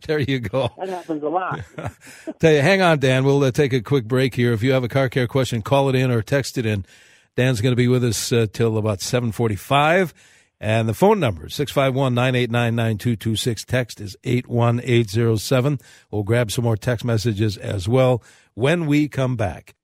there 0.06 0.20
you 0.20 0.40
go. 0.40 0.70
That 0.78 0.88
happens 0.88 1.22
a 1.22 1.28
lot. 1.28 1.60
Tell 2.40 2.52
you, 2.52 2.60
hang 2.60 2.82
on, 2.82 2.98
Dan. 2.98 3.24
We'll 3.24 3.44
uh, 3.44 3.50
take 3.50 3.72
a 3.72 3.80
quick 3.80 4.04
break 4.04 4.34
here. 4.34 4.52
If 4.52 4.62
you 4.62 4.72
have 4.72 4.84
a 4.84 4.88
car 4.88 5.08
care 5.08 5.26
question, 5.26 5.62
call 5.62 5.88
it 5.88 5.94
in 5.94 6.10
or 6.10 6.22
text 6.22 6.58
it 6.58 6.66
in. 6.66 6.84
Dan's 7.36 7.60
going 7.60 7.72
to 7.72 7.76
be 7.76 7.88
with 7.88 8.04
us 8.04 8.32
uh, 8.32 8.46
till 8.52 8.76
about 8.76 9.00
seven 9.00 9.32
forty-five. 9.32 10.12
And 10.62 10.86
the 10.86 10.94
phone 10.94 11.20
number, 11.20 11.46
651-989-9226. 11.46 13.64
Text 13.64 13.98
is 13.98 14.14
81807. 14.24 15.80
We'll 16.10 16.22
grab 16.22 16.50
some 16.50 16.64
more 16.64 16.76
text 16.76 17.02
messages 17.02 17.56
as 17.56 17.88
well 17.88 18.22
when 18.52 18.84
we 18.84 19.08
come 19.08 19.36
back. 19.36 19.74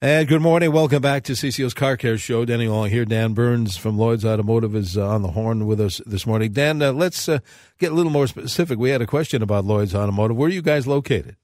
And 0.00 0.28
good 0.28 0.42
morning. 0.42 0.70
Welcome 0.70 1.02
back 1.02 1.24
to 1.24 1.32
CCO's 1.32 1.74
Car 1.74 1.96
Care 1.96 2.18
Show. 2.18 2.44
Danny 2.44 2.68
Long 2.68 2.88
here. 2.88 3.04
Dan 3.04 3.34
Burns 3.34 3.76
from 3.76 3.98
Lloyd's 3.98 4.24
Automotive 4.24 4.76
is 4.76 4.96
uh, 4.96 5.04
on 5.04 5.22
the 5.22 5.32
horn 5.32 5.66
with 5.66 5.80
us 5.80 6.00
this 6.06 6.24
morning. 6.24 6.52
Dan, 6.52 6.80
uh, 6.80 6.92
let's 6.92 7.28
uh, 7.28 7.40
get 7.80 7.90
a 7.90 7.96
little 7.96 8.12
more 8.12 8.28
specific. 8.28 8.78
We 8.78 8.90
had 8.90 9.02
a 9.02 9.08
question 9.08 9.42
about 9.42 9.64
Lloyd's 9.64 9.96
Automotive. 9.96 10.36
Where 10.36 10.46
are 10.46 10.52
you 10.52 10.62
guys 10.62 10.86
located? 10.86 11.34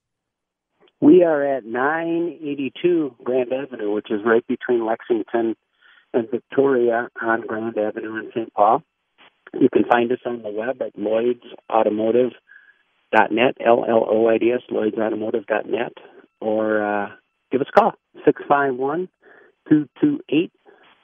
We 1.01 1.25
are 1.25 1.43
at 1.43 1.65
982 1.65 3.17
Grand 3.25 3.53
Avenue, 3.53 3.93
which 3.93 4.13
is 4.13 4.21
right 4.25 4.47
between 4.47 4.87
Lexington 4.87 5.57
and 6.13 6.31
Victoria 6.31 7.09
on 7.21 7.45
Grand 7.49 7.77
Avenue 7.77 8.19
in 8.19 8.31
St. 8.33 8.55
Paul. 8.55 8.85
You 9.53 9.69
can 9.69 9.83
find 9.91 10.13
us 10.13 10.21
on 10.25 10.43
the 10.43 10.51
web 10.51 10.81
at 10.81 10.97
lloydsautomotive.net, 10.97 13.57
L-L-O-I-D-S, 13.67 14.61
lloydsautomotive.net, 14.71 15.93
or 16.41 16.85
uh, 16.85 17.09
give 17.51 17.61
us 17.61 17.67
a 17.75 17.81
call, 17.81 17.93
651 18.25 19.09
228 19.69 20.53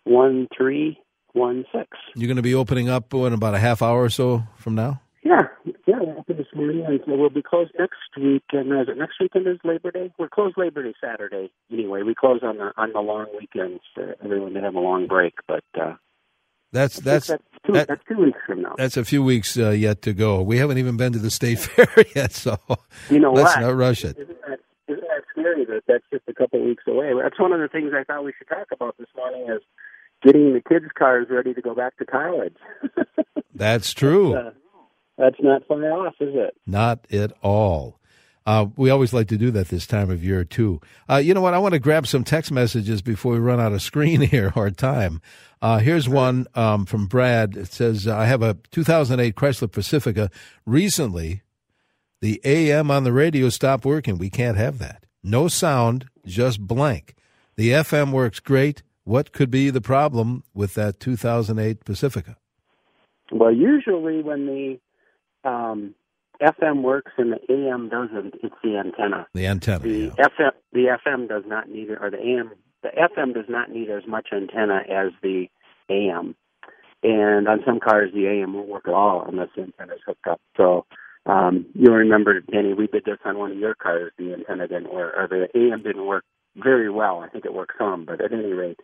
1316. 0.05 1.87
You're 2.17 2.29
going 2.29 2.37
to 2.37 2.43
be 2.43 2.55
opening 2.55 2.89
up 2.89 3.13
in 3.15 3.33
about 3.33 3.55
a 3.55 3.59
half 3.59 3.83
hour 3.83 4.03
or 4.03 4.11
so 4.11 4.43
from 4.57 4.75
now? 4.75 5.01
Yeah, 5.23 5.43
yeah, 5.87 5.97
after 6.19 6.33
this 6.33 6.47
morning, 6.55 6.83
and 6.87 7.01
we'll 7.07 7.29
be 7.29 7.43
closed 7.43 7.73
next 7.79 7.99
week. 8.17 8.43
And 8.53 8.73
is 8.81 8.89
it 8.89 8.97
next 8.97 9.21
weekend 9.21 9.47
is 9.47 9.59
Labor 9.65 9.91
Day? 9.91 10.11
We're 10.19 10.31
closed 10.31 10.57
Labor 10.57 10.83
Day 10.83 10.95
Saturday. 10.99 11.51
Anyway, 11.71 12.03
we 12.03 12.15
close 12.15 12.41
on 12.43 12.57
the 12.57 12.73
on 12.79 12.93
the 12.95 13.01
long 13.01 13.27
weekends 13.39 13.83
for 13.95 14.17
everyone 14.25 14.55
to 14.55 14.63
have 14.63 14.75
a 14.75 14.81
long 14.81 15.07
break. 15.07 15.35
But 15.47 15.65
uh, 15.79 15.97
that's 16.73 16.97
that's 17.01 17.27
that's 17.27 17.43
two, 17.67 17.73
that, 17.75 17.89
that's 17.89 18.01
two, 18.09 18.17
weeks 18.17 18.39
from 18.47 18.63
now. 18.63 18.75
That's 18.79 18.97
a 18.97 19.05
few 19.05 19.23
weeks 19.23 19.59
uh, 19.59 19.71
yet 19.71 20.01
to 20.03 20.15
go. 20.15 20.41
We 20.41 20.57
haven't 20.57 20.79
even 20.79 20.97
been 20.97 21.13
to 21.13 21.19
the 21.19 21.31
state 21.31 21.59
fair 21.59 21.87
yet, 22.17 22.33
so 22.33 22.59
you 23.11 23.19
know 23.19 23.35
let's 23.35 23.57
what? 23.57 23.61
not 23.61 23.77
rush 23.77 24.05
it. 24.05 24.17
Isn't 24.17 24.41
that, 24.49 24.61
isn't 24.89 25.01
that 25.03 25.23
scary 25.41 25.65
that 25.67 25.83
that's 25.87 26.05
just 26.13 26.25
a 26.29 26.35
couple 26.35 26.65
weeks 26.65 26.85
away? 26.87 27.13
That's 27.21 27.39
one 27.39 27.53
of 27.53 27.61
the 27.61 27.69
things 27.69 27.93
I 27.95 28.05
thought 28.05 28.25
we 28.25 28.33
should 28.37 28.49
talk 28.49 28.69
about 28.73 28.97
this 28.99 29.09
morning 29.17 29.47
is 29.49 29.63
getting 30.23 30.53
the 30.53 30.61
kids' 30.61 30.91
cars 30.97 31.27
ready 31.31 31.55
to 31.55 31.63
go 31.63 31.75
back 31.75 31.97
to 31.99 32.07
college. 32.07 32.57
that's 33.55 33.93
true. 33.93 34.35
uh, 34.35 34.51
that's 35.19 35.37
not 35.41 35.67
far 35.67 35.85
off, 35.93 36.15
is 36.21 36.35
it? 36.35 36.57
Not 36.67 37.07
at 37.13 37.33
all. 37.43 37.99
Uh, 38.47 38.67
we 38.77 38.89
always 38.89 39.13
like 39.13 39.29
to 39.29 39.37
do 39.37 39.51
that 39.51 39.69
this 39.69 39.87
time 39.87 40.11
of 40.11 40.25
year 40.25 40.45
too. 40.45 40.81
Uh, 41.09 41.17
you 41.17 41.35
know 41.35 41.43
what? 41.43 41.55
I 41.55 41.59
want 41.59 41.75
to 41.75 41.79
grab 41.79 42.07
some 42.07 42.25
text 42.25 42.51
messages 42.51 43.03
before 43.03 43.35
we 43.35 43.39
run 43.39 43.61
out 43.61 43.73
of 43.73 43.83
screen 43.83 44.21
here 44.23 44.53
or 44.57 44.71
time. 44.71 45.21
Uh, 45.63 45.79
here's 45.79 46.09
one 46.09 46.47
um, 46.55 46.87
from 46.87 47.07
Brad. 47.07 47.57
It 47.57 47.73
says, 47.73 48.09
"I 48.09 48.25
have 48.25 48.43
a 48.43 48.57
2008 48.73 49.35
Chrysler 49.37 49.71
Pacifica. 49.71 50.31
Recently, 50.65 51.43
the 52.23 52.41
AM 52.45 52.91
on 52.91 53.05
the 53.05 53.13
radio 53.13 53.51
stopped 53.51 53.85
working. 53.85 54.17
We 54.17 54.31
can't 54.31 54.57
have 54.57 54.79
that. 54.79 55.05
No 55.23 55.49
sound, 55.49 56.07
just 56.25 56.67
blank. 56.67 57.15
The 57.57 57.71
FM 57.71 58.13
works 58.13 58.41
great. 58.41 58.83
What 59.05 59.33
could 59.33 59.51
be 59.51 59.71
the 59.71 59.81
problem 59.81 60.45
with 60.55 60.75
that 60.75 61.01
2008 61.01 61.85
Pacifica?" 61.85 62.37
Well, 63.33 63.53
usually 63.53 64.23
when 64.23 64.47
the 64.47 65.49
um, 65.49 65.95
FM 66.41 66.83
works 66.83 67.13
and 67.19 67.33
the 67.33 67.53
AM 67.53 67.89
doesn't, 67.89 68.35
it's 68.43 68.55
the 68.63 68.77
antenna. 68.77 69.27
The 69.35 69.47
antenna. 69.47 69.81
The 69.81 70.13
yeah. 70.17 70.27
FM, 70.27 70.51
the 70.73 70.99
FM 71.07 71.29
does 71.29 71.45
not 71.47 71.69
need, 71.69 71.91
it, 71.91 71.99
or 72.01 72.11
the 72.11 72.19
AM, 72.19 72.51
the 72.83 72.89
FM 72.89 73.35
does 73.35 73.45
not 73.49 73.71
need 73.71 73.91
as 73.91 74.07
much 74.07 74.29
antenna 74.33 74.81
as 74.91 75.13
the 75.23 75.47
AM. 75.89 76.35
And 77.03 77.49
on 77.49 77.61
some 77.65 77.81
cars, 77.81 78.11
the 78.15 78.27
AM 78.27 78.55
won't 78.55 78.69
work 78.69 78.89
at 78.89 78.95
all 78.95 79.25
unless 79.27 79.49
the 79.55 79.63
antenna 79.63 79.95
is 79.95 80.01
hooked 80.07 80.27
up. 80.27 80.41
So 80.57 80.87
um, 81.27 81.67
you'll 81.81 81.95
remember, 81.95 82.41
Danny, 82.41 82.75
we 82.75 82.87
did 82.87 83.05
this 83.05 83.19
on 83.25 83.39
one 83.39 83.53
of 83.53 83.59
your 83.59 83.75
cars. 83.75 84.13
The 84.19 84.35
antenna 84.35 84.69
didn't 84.69 84.93
work, 84.93 85.15
or 85.17 85.29
the 85.29 85.49
AM 85.59 85.83
didn't 85.83 86.07
work 86.07 86.25
very 86.57 86.91
well. 86.91 87.21
I 87.21 87.29
think 87.29 87.45
it 87.45 87.55
worked 87.55 87.73
some, 87.79 88.05
but 88.05 88.21
at 88.21 88.33
any 88.33 88.53
rate, 88.53 88.81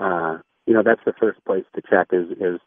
uh, 0.00 0.38
you 0.66 0.74
know, 0.74 0.82
that's 0.84 1.02
the 1.04 1.12
first 1.20 1.44
place 1.44 1.64
to 1.74 1.82
check 1.82 2.08
is 2.12 2.30
is 2.32 2.60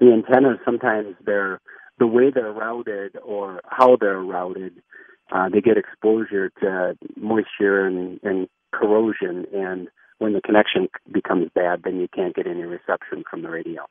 the 0.00 0.12
antennas. 0.12 0.58
Sometimes 0.64 1.14
they're 1.24 1.60
the 2.00 2.06
way 2.06 2.30
they're 2.34 2.52
routed 2.52 3.16
or 3.22 3.60
how 3.66 3.96
they're 4.00 4.18
routed, 4.18 4.82
uh, 5.30 5.48
they 5.48 5.60
get 5.60 5.76
exposure 5.76 6.50
to 6.60 6.96
moisture 7.16 7.86
and, 7.86 8.18
and 8.24 8.48
corrosion. 8.72 9.46
And 9.54 9.88
when 10.18 10.32
the 10.32 10.40
connection 10.40 10.88
becomes 11.12 11.50
bad, 11.54 11.82
then 11.84 12.00
you 12.00 12.08
can't 12.08 12.34
get 12.34 12.46
any 12.46 12.62
reception 12.62 13.22
from 13.30 13.42
the 13.42 13.50
radio. 13.50 13.86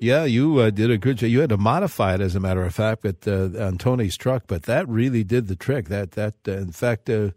Yeah, 0.00 0.24
you 0.24 0.58
uh, 0.58 0.70
did 0.70 0.90
a 0.90 0.96
good 0.96 1.18
job. 1.18 1.28
You 1.28 1.40
had 1.40 1.50
to 1.50 1.58
modify 1.58 2.14
it, 2.14 2.22
as 2.22 2.34
a 2.34 2.40
matter 2.40 2.64
of 2.64 2.74
fact, 2.74 3.02
but 3.02 3.28
uh, 3.28 3.50
on 3.62 3.76
Tony's 3.76 4.16
truck. 4.16 4.44
But 4.46 4.62
that 4.62 4.88
really 4.88 5.24
did 5.24 5.46
the 5.46 5.56
trick. 5.56 5.88
That 5.88 6.12
that, 6.12 6.34
uh, 6.48 6.52
in 6.52 6.72
fact, 6.72 7.10
uh, 7.10 7.30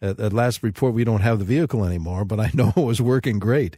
at, 0.00 0.18
at, 0.18 0.32
last 0.32 0.62
report, 0.62 0.94
we 0.94 1.04
don't 1.04 1.20
have 1.20 1.38
the 1.38 1.44
vehicle 1.44 1.84
anymore. 1.84 2.24
But 2.24 2.40
I 2.40 2.50
know 2.54 2.72
it 2.74 2.80
was 2.80 3.02
working 3.02 3.38
great 3.38 3.76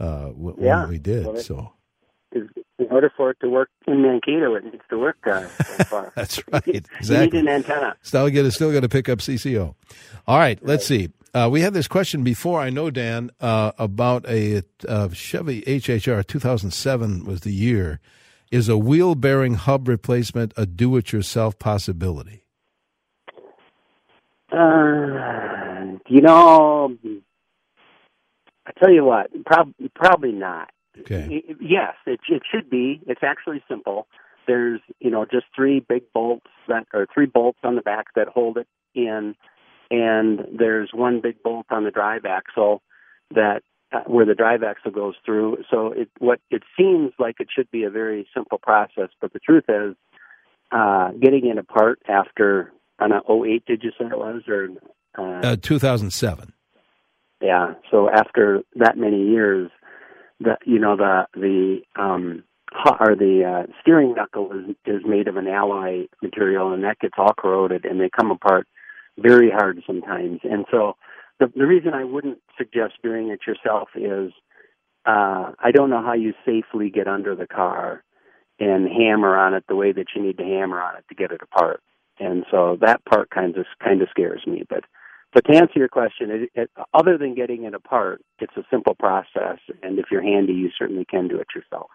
uh, 0.00 0.26
w- 0.30 0.56
yeah. 0.58 0.80
when 0.80 0.90
we 0.90 0.98
did. 0.98 1.26
Well, 1.26 1.36
so 1.36 1.72
in 2.32 2.88
order 2.90 3.10
for 3.16 3.30
it 3.30 3.38
to 3.40 3.48
work 3.48 3.70
in 3.86 4.02
Mankato, 4.02 4.54
it 4.56 4.64
needs 4.64 4.82
to 4.90 4.98
work 4.98 5.18
uh, 5.26 5.46
so 5.46 5.84
far. 5.84 6.12
That's 6.14 6.42
right. 6.52 6.66
Exactly. 6.66 7.38
You 7.38 7.44
need 7.44 7.48
an 7.48 7.48
antenna. 7.48 7.96
Still 8.02 8.28
get 8.30 8.50
still 8.50 8.72
got 8.72 8.80
to 8.80 8.88
pick 8.88 9.08
up 9.08 9.20
CCO. 9.20 9.74
All 10.26 10.38
right, 10.38 10.58
let's 10.62 10.86
see. 10.86 11.10
Uh, 11.36 11.50
we 11.50 11.60
had 11.60 11.74
this 11.74 11.86
question 11.86 12.24
before. 12.24 12.62
I 12.62 12.70
know 12.70 12.90
Dan 12.90 13.30
uh, 13.42 13.72
about 13.78 14.26
a 14.26 14.62
uh, 14.88 15.10
Chevy 15.10 15.60
HHR 15.62 16.26
2007 16.26 17.26
was 17.26 17.42
the 17.42 17.52
year. 17.52 18.00
Is 18.50 18.70
a 18.70 18.78
wheel 18.78 19.14
bearing 19.14 19.52
hub 19.52 19.86
replacement 19.86 20.54
a 20.56 20.64
do-it-yourself 20.64 21.58
possibility? 21.58 22.44
Uh, 24.50 25.98
you 26.08 26.22
know, 26.22 26.96
I 28.66 28.72
tell 28.82 28.90
you 28.90 29.04
what, 29.04 29.26
prob- 29.44 29.74
probably 29.94 30.32
not. 30.32 30.70
Okay. 31.00 31.44
Yes, 31.60 31.96
it, 32.06 32.20
it 32.30 32.42
should 32.50 32.70
be. 32.70 33.02
It's 33.06 33.22
actually 33.22 33.62
simple. 33.68 34.06
There's, 34.46 34.80
you 35.00 35.10
know, 35.10 35.26
just 35.30 35.44
three 35.54 35.80
big 35.80 36.04
bolts 36.14 36.46
that, 36.68 36.86
or 36.94 37.06
three 37.12 37.26
bolts 37.26 37.58
on 37.62 37.74
the 37.74 37.82
back 37.82 38.06
that 38.14 38.28
hold 38.28 38.56
it 38.56 38.68
in, 38.94 39.34
and 39.90 40.46
there's 40.58 40.90
one 40.92 41.20
big 41.20 41.42
bolt 41.42 41.66
on 41.70 41.84
the 41.84 41.90
drive 41.90 42.24
axle 42.24 42.82
that 43.34 43.62
uh, 43.92 44.00
where 44.06 44.26
the 44.26 44.34
drive 44.34 44.62
axle 44.62 44.90
goes 44.90 45.14
through. 45.24 45.58
So 45.70 45.92
it 45.92 46.08
what 46.18 46.40
it 46.50 46.62
seems 46.76 47.12
like 47.18 47.36
it 47.40 47.48
should 47.54 47.70
be 47.70 47.84
a 47.84 47.90
very 47.90 48.26
simple 48.34 48.58
process, 48.58 49.08
but 49.20 49.32
the 49.32 49.38
truth 49.38 49.64
is, 49.68 49.94
uh, 50.72 51.12
getting 51.12 51.46
it 51.46 51.58
apart 51.58 52.00
after 52.08 52.72
on 52.98 53.12
a 53.12 53.20
08, 53.30 53.64
did 53.66 53.82
you 53.82 53.90
say 53.90 54.06
it 54.06 54.18
was 54.18 54.42
or 54.48 54.68
uh, 55.18 55.46
uh 55.46 55.56
2007? 55.56 56.52
Yeah. 57.40 57.74
So 57.90 58.08
after 58.10 58.62
that 58.76 58.96
many 58.96 59.28
years, 59.28 59.70
the 60.40 60.56
you 60.64 60.78
know 60.78 60.96
the 60.96 61.26
the 61.34 61.80
um 62.00 62.42
or 63.00 63.14
the 63.14 63.44
uh, 63.44 63.72
steering 63.80 64.14
knuckle 64.14 64.50
is 64.52 64.74
is 64.84 65.02
made 65.06 65.28
of 65.28 65.36
an 65.36 65.46
alloy 65.46 66.06
material 66.22 66.72
and 66.72 66.84
that 66.84 66.98
gets 66.98 67.14
all 67.16 67.32
corroded 67.38 67.84
and 67.84 68.00
they 68.00 68.10
come 68.10 68.30
apart 68.30 68.66
very 69.18 69.50
hard 69.50 69.82
sometimes. 69.86 70.40
And 70.44 70.66
so 70.70 70.96
the 71.38 71.52
the 71.54 71.66
reason 71.66 71.94
I 71.94 72.04
wouldn't 72.04 72.38
suggest 72.56 72.94
doing 73.02 73.28
it 73.28 73.40
yourself 73.46 73.88
is 73.94 74.32
uh 75.06 75.52
I 75.58 75.70
don't 75.72 75.90
know 75.90 76.02
how 76.02 76.14
you 76.14 76.34
safely 76.44 76.90
get 76.90 77.08
under 77.08 77.34
the 77.34 77.46
car 77.46 78.02
and 78.58 78.88
hammer 78.88 79.36
on 79.36 79.54
it 79.54 79.64
the 79.68 79.76
way 79.76 79.92
that 79.92 80.06
you 80.14 80.22
need 80.22 80.38
to 80.38 80.44
hammer 80.44 80.80
on 80.80 80.96
it 80.96 81.04
to 81.08 81.14
get 81.14 81.30
it 81.30 81.40
apart. 81.42 81.82
And 82.18 82.44
so 82.50 82.78
that 82.80 83.04
part 83.04 83.30
kind 83.30 83.56
of 83.56 83.66
kind 83.82 84.02
of 84.02 84.08
scares 84.10 84.42
me. 84.46 84.64
But 84.68 84.84
but 85.32 85.44
to 85.46 85.56
answer 85.56 85.78
your 85.78 85.88
question, 85.88 86.30
it, 86.30 86.50
it, 86.54 86.70
other 86.94 87.18
than 87.18 87.34
getting 87.34 87.64
it 87.64 87.74
apart, 87.74 88.22
it's 88.38 88.56
a 88.56 88.62
simple 88.70 88.94
process, 88.94 89.58
and 89.82 89.98
if 89.98 90.06
you're 90.10 90.22
handy, 90.22 90.54
you 90.54 90.70
certainly 90.78 91.04
can 91.04 91.28
do 91.28 91.38
it 91.38 91.48
yourself. 91.54 91.90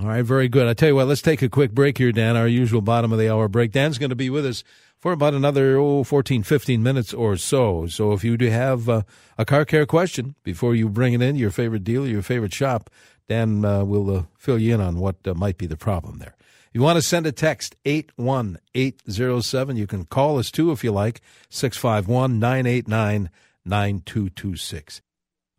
All 0.00 0.06
right, 0.08 0.24
very 0.24 0.48
good. 0.48 0.68
I 0.68 0.74
tell 0.74 0.88
you 0.88 0.94
what, 0.94 1.06
let's 1.06 1.20
take 1.20 1.42
a 1.42 1.48
quick 1.48 1.72
break 1.72 1.98
here, 1.98 2.12
Dan. 2.12 2.36
Our 2.36 2.48
usual 2.48 2.80
bottom 2.80 3.12
of 3.12 3.18
the 3.18 3.30
hour 3.30 3.46
break. 3.46 3.72
Dan's 3.72 3.98
going 3.98 4.10
to 4.10 4.16
be 4.16 4.30
with 4.30 4.46
us 4.46 4.64
for 4.98 5.12
about 5.12 5.34
another 5.34 5.76
oh, 5.76 6.02
14, 6.02 6.42
15 6.44 6.82
minutes 6.82 7.12
or 7.12 7.36
so. 7.36 7.86
So 7.88 8.12
if 8.12 8.24
you 8.24 8.36
do 8.36 8.48
have 8.48 8.88
uh, 8.88 9.02
a 9.36 9.44
car 9.44 9.64
care 9.64 9.84
question 9.84 10.34
before 10.44 10.74
you 10.74 10.88
bring 10.88 11.12
it 11.12 11.20
in, 11.20 11.36
your 11.36 11.50
favorite 11.50 11.84
dealer, 11.84 12.06
your 12.06 12.22
favorite 12.22 12.54
shop, 12.54 12.88
Dan 13.28 13.64
uh, 13.64 13.84
will 13.84 14.16
uh, 14.16 14.22
fill 14.36 14.58
you 14.58 14.74
in 14.74 14.80
on 14.80 14.98
what 14.98 15.16
uh, 15.26 15.34
might 15.34 15.58
be 15.58 15.66
the 15.66 15.76
problem 15.76 16.18
there 16.18 16.34
If 16.38 16.74
you 16.74 16.82
want 16.82 16.96
to 16.96 17.02
send 17.02 17.26
a 17.26 17.32
text, 17.32 17.76
81807. 17.84 19.76
You 19.76 19.86
can 19.86 20.04
call 20.06 20.38
us 20.38 20.50
too 20.50 20.72
if 20.72 20.82
you 20.82 20.92
like, 20.92 21.20
651 21.50 22.38
989 22.38 23.30
9226. 23.64 25.02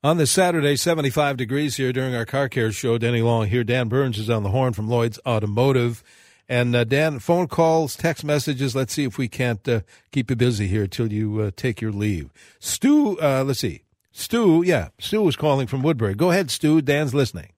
On 0.06 0.18
this 0.18 0.34
Saturday, 0.34 0.76
75 0.76 1.38
degrees 1.38 1.78
here 1.78 1.94
during 1.94 2.14
our 2.14 2.26
car 2.26 2.50
care 2.50 2.74
show. 2.74 2.98
Denny 2.98 3.22
Long 3.22 3.48
here. 3.48 3.64
Dan 3.64 3.88
Burns 3.88 4.18
is 4.18 4.30
on 4.30 4.44
the 4.44 4.50
horn 4.50 4.74
from 4.74 4.90
Lloyd's 4.90 5.18
Automotive. 5.26 6.04
And 6.50 6.76
uh, 6.76 6.84
Dan, 6.84 7.20
phone 7.20 7.48
calls, 7.48 7.96
text 7.96 8.26
messages. 8.26 8.76
Let's 8.76 8.92
see 8.92 9.06
if 9.06 9.18
we 9.18 9.30
can't 9.30 9.66
uh, 9.66 9.80
keep 10.12 10.30
you 10.30 10.36
busy 10.36 10.68
here 10.68 10.88
till 10.88 11.14
you 11.14 11.40
uh, 11.40 11.52
take 11.56 11.80
your 11.80 11.94
leave. 11.94 12.34
Stu, 12.60 13.18
uh, 13.22 13.46
let's 13.46 13.62
see. 13.62 13.84
Stu, 14.12 14.62
yeah, 14.66 14.90
Stu 15.00 15.22
was 15.22 15.38
calling 15.38 15.68
from 15.68 15.84
Woodbury. 15.84 16.16
Go 16.16 16.32
ahead, 16.32 16.52
Stu. 16.52 16.82
Dan's 16.82 17.14
listening. 17.14 17.54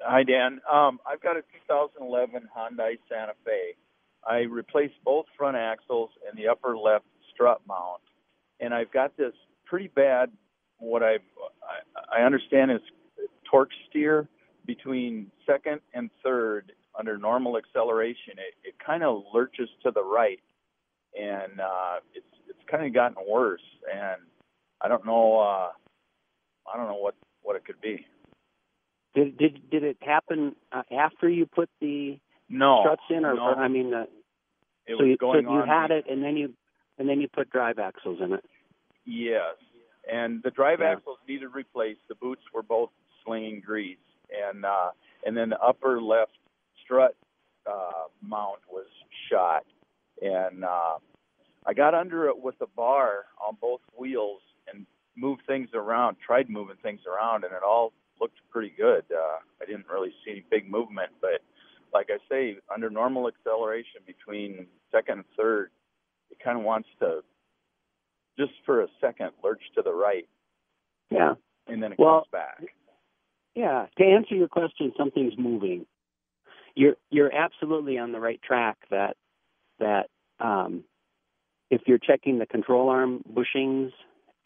Hi, 0.00 0.24
Dan. 0.24 0.60
Um, 0.68 0.98
I've 1.06 1.20
got 1.20 1.36
a 1.36 1.42
2011 1.68 2.48
Hyundai 2.56 2.98
Santa 3.08 3.34
Fe. 3.44 3.76
I 4.28 4.38
replaced 4.38 4.94
both 5.04 5.26
front 5.38 5.56
axles 5.56 6.10
and 6.28 6.36
the 6.36 6.48
upper 6.48 6.76
left 6.76 7.04
strut 7.32 7.60
mount, 7.68 8.02
and 8.58 8.74
I've 8.74 8.90
got 8.90 9.16
this 9.16 9.34
pretty 9.66 9.86
bad. 9.86 10.32
What 10.78 11.04
I've, 11.04 11.22
I 12.12 12.22
understand 12.22 12.70
is 12.70 12.80
torque 13.50 13.70
steer 13.88 14.28
between 14.66 15.30
second 15.46 15.80
and 15.94 16.10
third 16.24 16.72
under 16.98 17.18
normal 17.18 17.56
acceleration. 17.56 18.34
It, 18.38 18.68
it 18.68 18.74
kind 18.84 19.02
of 19.02 19.22
lurches 19.32 19.68
to 19.84 19.90
the 19.90 20.02
right, 20.02 20.40
and 21.18 21.60
uh, 21.60 21.96
it's 22.14 22.26
it's 22.48 22.70
kind 22.70 22.86
of 22.86 22.94
gotten 22.94 23.16
worse. 23.28 23.60
And 23.92 24.22
I 24.80 24.88
don't 24.88 25.06
know. 25.06 25.40
Uh, 25.40 25.70
I 26.72 26.76
don't 26.76 26.88
know 26.88 26.96
what 26.96 27.14
what 27.42 27.56
it 27.56 27.64
could 27.64 27.80
be. 27.80 28.06
Did 29.14 29.38
did 29.38 29.70
did 29.70 29.84
it 29.84 29.96
happen 30.00 30.54
uh, 30.72 30.82
after 30.92 31.28
you 31.28 31.46
put 31.46 31.70
the 31.80 32.18
no 32.48 32.82
struts 32.82 33.02
in, 33.10 33.24
or, 33.24 33.34
no. 33.34 33.42
or 33.42 33.56
I 33.56 33.68
mean, 33.68 33.94
uh, 33.94 34.04
it 34.86 34.96
so 34.98 35.04
you, 35.04 35.16
so 35.20 35.38
you 35.38 35.62
had 35.66 35.90
it, 35.90 36.04
and 36.10 36.22
then 36.22 36.36
you 36.36 36.54
and 36.98 37.08
then 37.08 37.20
you 37.20 37.28
put 37.28 37.50
drive 37.50 37.78
axles 37.78 38.18
in 38.22 38.32
it. 38.32 38.44
Yes, 39.04 39.54
and 40.10 40.42
the 40.42 40.50
drive 40.50 40.80
yeah. 40.80 40.92
axles 40.92 41.18
needed 41.28 41.48
replaced. 41.54 42.00
The 42.08 42.14
boots 42.14 42.42
were 42.54 42.62
both 42.62 42.90
slinging 43.24 43.62
grease, 43.64 43.98
and 44.30 44.64
uh, 44.64 44.90
and 45.24 45.36
then 45.36 45.50
the 45.50 45.60
upper 45.60 46.00
left 46.00 46.32
strut 46.84 47.16
uh, 47.66 48.08
mount 48.22 48.60
was 48.70 48.86
shot, 49.30 49.64
and 50.22 50.64
uh, 50.64 50.98
I 51.66 51.74
got 51.74 51.94
under 51.94 52.28
it 52.28 52.40
with 52.40 52.56
a 52.60 52.66
bar 52.76 53.26
on 53.46 53.56
both 53.60 53.80
wheels 53.98 54.40
and 54.72 54.86
moved 55.16 55.42
things 55.46 55.68
around. 55.74 56.16
Tried 56.24 56.48
moving 56.48 56.76
things 56.82 57.00
around, 57.06 57.44
and 57.44 57.52
it 57.52 57.62
all 57.66 57.92
looked 58.20 58.38
pretty 58.50 58.72
good. 58.76 59.04
Uh, 59.12 59.38
I 59.60 59.66
didn't 59.66 59.86
really 59.92 60.12
see 60.24 60.30
any 60.32 60.44
big 60.50 60.70
movement, 60.70 61.10
but 61.20 61.42
like 61.92 62.08
I 62.10 62.18
say, 62.28 62.56
under 62.72 62.90
normal 62.90 63.28
acceleration 63.28 64.00
between 64.06 64.66
second 64.92 65.18
and 65.18 65.24
third, 65.36 65.70
it 66.30 66.38
kind 66.42 66.58
of 66.58 66.64
wants 66.64 66.88
to 67.00 67.22
just 68.38 68.52
for 68.64 68.82
a 68.82 68.88
second 69.00 69.30
lurch 69.42 69.62
to 69.74 69.82
the 69.82 69.92
right. 69.92 70.28
Yeah. 71.10 71.34
And 71.66 71.82
then 71.82 71.92
it 71.92 71.98
well, 71.98 72.20
comes 72.20 72.26
back. 72.32 72.64
Yeah. 73.54 73.86
To 73.98 74.04
answer 74.04 74.34
your 74.34 74.48
question, 74.48 74.92
something's 74.96 75.34
moving. 75.38 75.86
You're 76.74 76.96
you're 77.10 77.34
absolutely 77.34 77.98
on 77.98 78.12
the 78.12 78.20
right 78.20 78.40
track 78.42 78.76
that 78.90 79.16
that 79.78 80.08
um 80.40 80.84
if 81.70 81.82
you're 81.86 81.98
checking 81.98 82.38
the 82.38 82.46
control 82.46 82.88
arm 82.88 83.22
bushings 83.32 83.90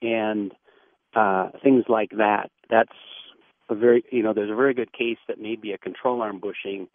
and 0.00 0.52
uh, 1.14 1.50
things 1.62 1.84
like 1.88 2.10
that, 2.16 2.50
that's 2.70 2.92
a 3.68 3.74
very 3.74 4.04
you 4.10 4.22
know 4.22 4.32
there's 4.32 4.50
a 4.50 4.56
very 4.56 4.74
good 4.74 4.92
case 4.92 5.18
that 5.28 5.40
maybe 5.40 5.72
a 5.72 5.78
control 5.78 6.22
arm 6.22 6.40
bushing 6.40 6.88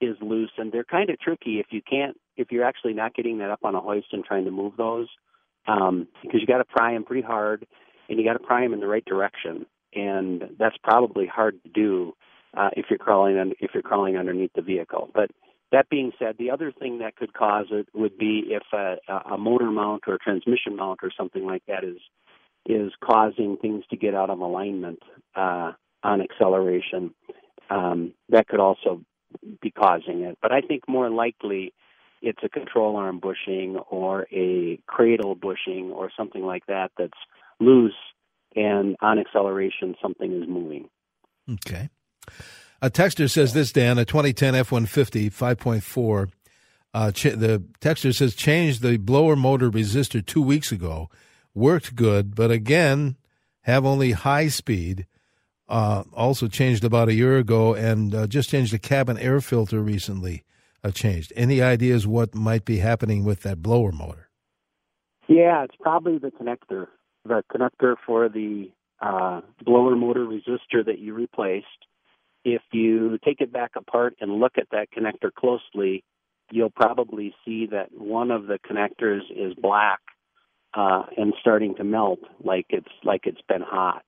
is 0.00 0.16
loose, 0.20 0.50
and 0.58 0.72
they're 0.72 0.84
kind 0.84 1.10
of 1.10 1.18
tricky 1.18 1.58
if 1.58 1.66
you 1.70 1.80
can't 1.82 2.16
if 2.36 2.52
you're 2.52 2.64
actually 2.64 2.92
not 2.92 3.14
getting 3.14 3.38
that 3.38 3.50
up 3.50 3.60
on 3.64 3.74
a 3.74 3.80
hoist 3.80 4.08
and 4.12 4.24
trying 4.24 4.44
to 4.44 4.50
move 4.50 4.74
those 4.76 5.08
um, 5.66 6.08
because 6.22 6.40
you 6.40 6.46
got 6.46 6.58
to 6.58 6.64
pry 6.64 6.92
them 6.94 7.04
pretty 7.04 7.26
hard 7.26 7.66
and 8.08 8.18
you 8.18 8.24
got 8.24 8.34
to 8.34 8.38
pry 8.38 8.62
them 8.62 8.72
in 8.72 8.80
the 8.80 8.86
right 8.86 9.04
direction, 9.04 9.66
and 9.94 10.44
that's 10.58 10.76
probably 10.82 11.26
hard 11.26 11.62
to 11.64 11.68
do 11.68 12.12
uh, 12.56 12.70
if 12.76 12.86
you're 12.88 12.98
crawling 12.98 13.36
on, 13.36 13.52
if 13.60 13.72
you're 13.74 13.82
crawling 13.82 14.16
underneath 14.16 14.52
the 14.54 14.62
vehicle. 14.62 15.10
But 15.12 15.30
that 15.72 15.88
being 15.88 16.12
said, 16.18 16.36
the 16.38 16.50
other 16.50 16.72
thing 16.72 17.00
that 17.00 17.16
could 17.16 17.32
cause 17.34 17.66
it 17.70 17.88
would 17.94 18.16
be 18.16 18.44
if 18.48 18.62
a, 18.72 18.96
a 19.32 19.36
motor 19.36 19.70
mount 19.70 20.04
or 20.06 20.14
a 20.14 20.18
transmission 20.18 20.76
mount 20.76 21.00
or 21.02 21.10
something 21.16 21.44
like 21.44 21.62
that 21.66 21.84
is 21.84 21.98
is 22.68 22.92
causing 23.02 23.56
things 23.56 23.84
to 23.90 23.96
get 23.96 24.14
out 24.14 24.30
of 24.30 24.40
alignment 24.40 25.00
uh, 25.36 25.72
on 26.02 26.20
acceleration. 26.20 27.14
Um, 27.70 28.12
that 28.28 28.48
could 28.48 28.60
also 28.60 29.02
be 29.60 29.70
causing 29.70 30.22
it. 30.22 30.38
But 30.42 30.52
I 30.52 30.60
think 30.60 30.88
more 30.88 31.10
likely 31.10 31.72
it's 32.26 32.42
a 32.42 32.48
control 32.48 32.96
arm 32.96 33.20
bushing 33.20 33.76
or 33.88 34.26
a 34.32 34.80
cradle 34.86 35.36
bushing 35.36 35.92
or 35.92 36.10
something 36.16 36.44
like 36.44 36.66
that 36.66 36.90
that's 36.98 37.18
loose 37.60 37.94
and 38.56 38.96
on 39.00 39.18
acceleration 39.18 39.94
something 40.02 40.32
is 40.42 40.48
moving. 40.48 40.88
Okay. 41.50 41.88
A 42.82 42.90
texter 42.90 43.30
says 43.30 43.54
this, 43.54 43.70
Dan, 43.72 43.98
a 43.98 44.04
2010 44.04 44.54
F 44.54 44.72
150 44.72 45.30
5.4. 45.30 46.30
Uh, 46.92 47.12
ch- 47.12 47.24
the 47.24 47.62
texter 47.80 48.14
says 48.14 48.34
changed 48.34 48.82
the 48.82 48.96
blower 48.96 49.36
motor 49.36 49.70
resistor 49.70 50.24
two 50.24 50.42
weeks 50.42 50.72
ago. 50.72 51.08
Worked 51.54 51.94
good, 51.94 52.34
but 52.34 52.50
again, 52.50 53.16
have 53.62 53.86
only 53.86 54.12
high 54.12 54.48
speed. 54.48 55.06
Uh, 55.68 56.04
also 56.12 56.48
changed 56.48 56.84
about 56.84 57.08
a 57.08 57.14
year 57.14 57.38
ago 57.38 57.74
and 57.74 58.14
uh, 58.14 58.26
just 58.26 58.50
changed 58.50 58.72
the 58.72 58.78
cabin 58.78 59.18
air 59.18 59.40
filter 59.40 59.80
recently. 59.80 60.44
Changed. 60.94 61.32
Any 61.36 61.60
ideas 61.60 62.06
what 62.06 62.34
might 62.34 62.64
be 62.64 62.78
happening 62.78 63.24
with 63.24 63.42
that 63.42 63.62
blower 63.62 63.92
motor? 63.92 64.28
Yeah, 65.28 65.64
it's 65.64 65.74
probably 65.80 66.18
the 66.18 66.30
connector, 66.30 66.86
the 67.24 67.42
connector 67.52 67.96
for 68.06 68.28
the 68.28 68.70
uh, 69.00 69.40
blower 69.64 69.96
motor 69.96 70.24
resistor 70.24 70.84
that 70.86 70.98
you 70.98 71.14
replaced. 71.14 71.66
If 72.44 72.62
you 72.72 73.18
take 73.24 73.40
it 73.40 73.52
back 73.52 73.72
apart 73.76 74.14
and 74.20 74.40
look 74.40 74.52
at 74.56 74.68
that 74.70 74.88
connector 74.96 75.32
closely, 75.34 76.04
you'll 76.50 76.70
probably 76.70 77.34
see 77.44 77.66
that 77.72 77.88
one 77.92 78.30
of 78.30 78.46
the 78.46 78.58
connectors 78.58 79.22
is 79.30 79.54
black 79.54 79.98
uh, 80.74 81.02
and 81.16 81.34
starting 81.40 81.74
to 81.76 81.84
melt, 81.84 82.20
like 82.44 82.66
it's 82.68 82.92
like 83.02 83.22
it's 83.24 83.40
been 83.48 83.62
hot, 83.62 84.04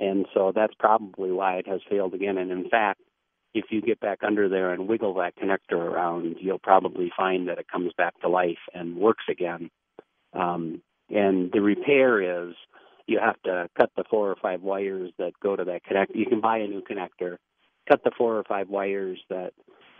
and 0.00 0.26
so 0.34 0.52
that's 0.54 0.74
probably 0.78 1.30
why 1.30 1.58
it 1.58 1.68
has 1.68 1.80
failed 1.88 2.14
again. 2.14 2.38
And 2.38 2.50
in 2.50 2.68
fact, 2.68 3.00
if 3.58 3.66
you 3.70 3.80
get 3.80 4.00
back 4.00 4.18
under 4.22 4.48
there 4.48 4.72
and 4.72 4.88
wiggle 4.88 5.14
that 5.14 5.36
connector 5.36 5.78
around, 5.78 6.36
you'll 6.40 6.58
probably 6.58 7.10
find 7.16 7.48
that 7.48 7.58
it 7.58 7.66
comes 7.68 7.92
back 7.96 8.18
to 8.20 8.28
life 8.28 8.58
and 8.74 8.96
works 8.96 9.24
again. 9.28 9.70
Um, 10.32 10.82
and 11.10 11.50
the 11.52 11.60
repair 11.60 12.48
is 12.48 12.54
you 13.06 13.18
have 13.18 13.40
to 13.42 13.68
cut 13.78 13.90
the 13.96 14.04
four 14.10 14.30
or 14.30 14.36
five 14.40 14.62
wires 14.62 15.10
that 15.18 15.32
go 15.42 15.56
to 15.56 15.64
that 15.64 15.82
connector. 15.84 16.14
You 16.14 16.26
can 16.26 16.40
buy 16.40 16.58
a 16.58 16.66
new 16.66 16.82
connector, 16.82 17.38
cut 17.88 18.04
the 18.04 18.12
four 18.16 18.36
or 18.36 18.44
five 18.44 18.68
wires 18.68 19.18
that 19.30 19.52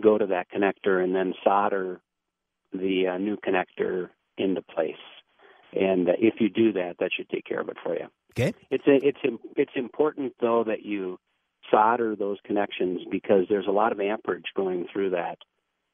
go 0.02 0.18
to 0.18 0.26
that 0.26 0.46
connector, 0.54 1.02
and 1.02 1.14
then 1.14 1.34
solder 1.42 2.00
the 2.72 3.08
uh, 3.08 3.18
new 3.18 3.36
connector 3.36 4.10
into 4.36 4.62
place. 4.62 4.94
And 5.72 6.08
uh, 6.08 6.12
if 6.18 6.34
you 6.40 6.48
do 6.50 6.72
that, 6.74 6.96
that 7.00 7.10
should 7.16 7.28
take 7.30 7.44
care 7.46 7.60
of 7.60 7.68
it 7.68 7.76
for 7.82 7.94
you. 7.94 8.06
Okay. 8.32 8.54
It's 8.70 8.86
a, 8.86 8.96
it's 9.02 9.40
it's 9.56 9.72
important 9.74 10.34
though 10.40 10.64
that 10.64 10.84
you 10.84 11.18
solder 11.70 12.16
those 12.16 12.38
connections 12.44 13.00
because 13.10 13.44
there's 13.48 13.66
a 13.66 13.72
lot 13.72 13.92
of 13.92 14.00
amperage 14.00 14.46
going 14.56 14.86
through 14.92 15.10
that 15.10 15.38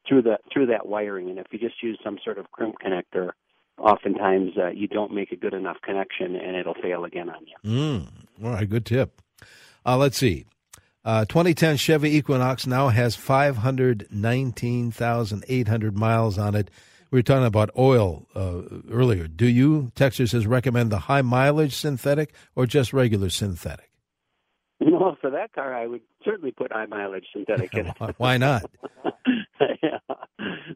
through 0.08 0.22
the 0.22 0.38
through 0.52 0.66
that 0.66 0.86
wiring 0.86 1.30
and 1.30 1.38
if 1.38 1.46
you 1.50 1.58
just 1.58 1.82
use 1.82 1.98
some 2.04 2.18
sort 2.24 2.38
of 2.38 2.50
crimp 2.52 2.76
connector 2.84 3.30
oftentimes 3.78 4.52
uh, 4.58 4.68
you 4.68 4.86
don't 4.86 5.12
make 5.12 5.32
a 5.32 5.36
good 5.36 5.54
enough 5.54 5.76
connection 5.82 6.36
and 6.36 6.56
it'll 6.56 6.74
fail 6.74 7.04
again 7.04 7.28
on 7.28 7.44
you 7.46 7.70
mm, 7.70 8.06
all 8.44 8.50
right 8.50 8.68
good 8.68 8.86
tip 8.86 9.20
uh, 9.86 9.96
let's 9.96 10.16
see 10.16 10.46
uh, 11.04 11.24
2010 11.26 11.76
Chevy 11.76 12.16
Equinox 12.16 12.66
now 12.66 12.88
has 12.88 13.14
519,800 13.14 15.98
miles 15.98 16.38
on 16.38 16.54
it. 16.54 16.70
We 17.10 17.18
were 17.18 17.22
talking 17.22 17.44
about 17.44 17.68
oil 17.76 18.26
uh, 18.34 18.62
earlier. 18.90 19.28
Do 19.28 19.46
you, 19.46 19.92
Texas, 19.94 20.30
says, 20.30 20.46
recommend 20.46 20.90
the 20.90 21.00
high 21.00 21.20
mileage 21.20 21.76
synthetic 21.76 22.32
or 22.56 22.64
just 22.66 22.94
regular 22.94 23.28
synthetic? 23.28 23.90
You 24.80 24.90
know, 24.90 25.16
for 25.20 25.30
that 25.30 25.52
car, 25.52 25.74
I 25.74 25.86
would 25.86 26.02
certainly 26.24 26.50
put 26.50 26.72
high 26.72 26.86
mileage 26.86 27.26
synthetic 27.32 27.72
in 27.74 27.86
it. 27.86 27.96
Why 28.18 28.36
not? 28.36 28.68
yeah. 29.60 29.98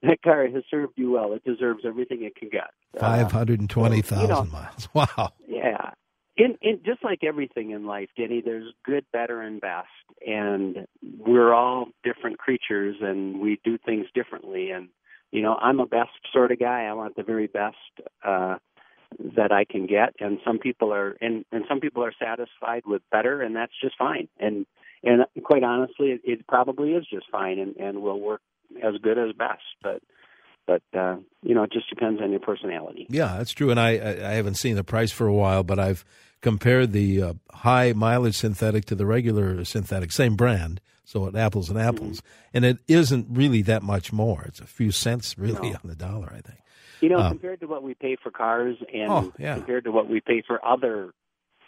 That 0.03 0.23
car 0.23 0.47
has 0.47 0.63
served 0.71 0.95
you 0.97 1.11
well. 1.11 1.33
It 1.33 1.45
deserves 1.45 1.81
everything 1.85 2.23
it 2.23 2.37
can 2.37 2.49
get. 2.49 2.71
Uh, 2.97 3.01
Five 3.01 3.33
hundred 3.33 3.61
and 3.61 3.69
twenty 3.69 4.01
thousand 4.03 4.31
uh, 4.31 4.39
you 4.39 4.45
know, 4.45 4.51
miles. 4.51 4.89
Wow. 4.95 5.33
Yeah. 5.47 5.91
In, 6.37 6.57
in 6.63 6.81
just 6.87 7.03
like 7.03 7.25
everything 7.25 7.73
in 7.73 7.85
life, 7.85 8.09
Denny, 8.17 8.41
there's 8.45 8.73
good, 8.85 9.05
better, 9.13 9.43
and 9.43 9.61
best, 9.61 9.89
and 10.25 10.87
we're 11.19 11.53
all 11.53 11.89
different 12.05 12.39
creatures, 12.39 12.95
and 13.01 13.41
we 13.41 13.61
do 13.65 13.77
things 13.77 14.07
differently. 14.15 14.71
And 14.71 14.89
you 15.33 15.43
know, 15.43 15.57
I'm 15.57 15.81
a 15.81 15.87
best 15.87 16.11
sort 16.33 16.53
of 16.53 16.61
guy. 16.61 16.85
I 16.85 16.93
want 16.93 17.17
the 17.17 17.25
very 17.25 17.49
best. 17.49 17.77
Uh, 18.25 18.57
that 19.37 19.53
I 19.53 19.65
can 19.65 19.87
get, 19.87 20.15
and 20.21 20.39
some 20.45 20.59
people 20.59 20.93
are 20.93 21.17
and 21.21 21.45
and 21.53 21.65
some 21.69 21.81
people 21.81 22.05
are 22.05 22.13
satisfied 22.19 22.83
with 22.87 23.03
better, 23.11 23.43
and 23.43 23.57
that's 23.57 23.73
just 23.81 23.97
fine. 23.99 24.29
And 24.39 24.67
and 25.03 25.25
quite 25.43 25.63
honestly, 25.63 26.09
it, 26.09 26.21
it 26.25 26.47
probably 26.47 26.93
is 26.93 27.07
just 27.11 27.27
fine, 27.31 27.59
and 27.59 27.77
and 27.77 28.03
will 28.03 28.21
work 28.21 28.43
as 28.83 28.95
good 29.03 29.19
as 29.19 29.35
best. 29.35 29.63
But 29.83 30.03
but 30.67 30.83
uh, 30.99 31.17
you 31.43 31.55
know, 31.55 31.63
it 31.65 31.73
just 31.73 31.89
depends 31.89 32.21
on 32.21 32.31
your 32.31 32.41
personality. 32.41 33.07
Yeah, 33.09 33.37
that's 33.39 33.53
true. 33.53 33.71
And 33.71 33.81
I 33.81 33.91
I 33.91 34.33
haven't 34.35 34.57
seen 34.57 34.77
the 34.77 34.85
price 34.85 35.11
for 35.11 35.27
a 35.27 35.35
while, 35.35 35.63
but 35.63 35.79
I've 35.79 36.05
compared 36.41 36.93
the 36.93 37.23
uh, 37.23 37.33
high 37.51 37.93
mileage 37.95 38.37
synthetic 38.37 38.85
to 38.87 38.95
the 38.95 39.07
regular 39.07 39.65
synthetic, 39.65 40.13
same 40.13 40.37
brand. 40.37 40.81
So 41.05 41.27
at 41.27 41.35
apples 41.35 41.71
and 41.71 41.79
apples, 41.79 42.21
mm-hmm. 42.21 42.49
and 42.53 42.65
it 42.67 42.79
isn't 42.87 43.29
really 43.31 43.63
that 43.63 43.83
much 43.83 44.13
more. 44.13 44.43
It's 44.43 44.61
a 44.61 44.67
few 44.67 44.93
cents 44.93 45.39
really 45.39 45.71
no. 45.71 45.79
on 45.83 45.89
the 45.89 45.97
dollar, 45.97 46.29
I 46.31 46.43
think. 46.43 46.59
You 47.01 47.09
know, 47.11 47.19
um, 47.19 47.31
compared 47.31 47.61
to 47.61 47.67
what 47.67 47.83
we 47.83 47.95
pay 47.95 48.17
for 48.23 48.31
cars 48.31 48.77
and 48.93 49.11
oh, 49.11 49.33
yeah. 49.39 49.55
compared 49.55 49.85
to 49.85 49.93
what 49.93 50.09
we 50.09 50.21
pay 50.21 50.43
for 50.47 50.65
other 50.67 51.13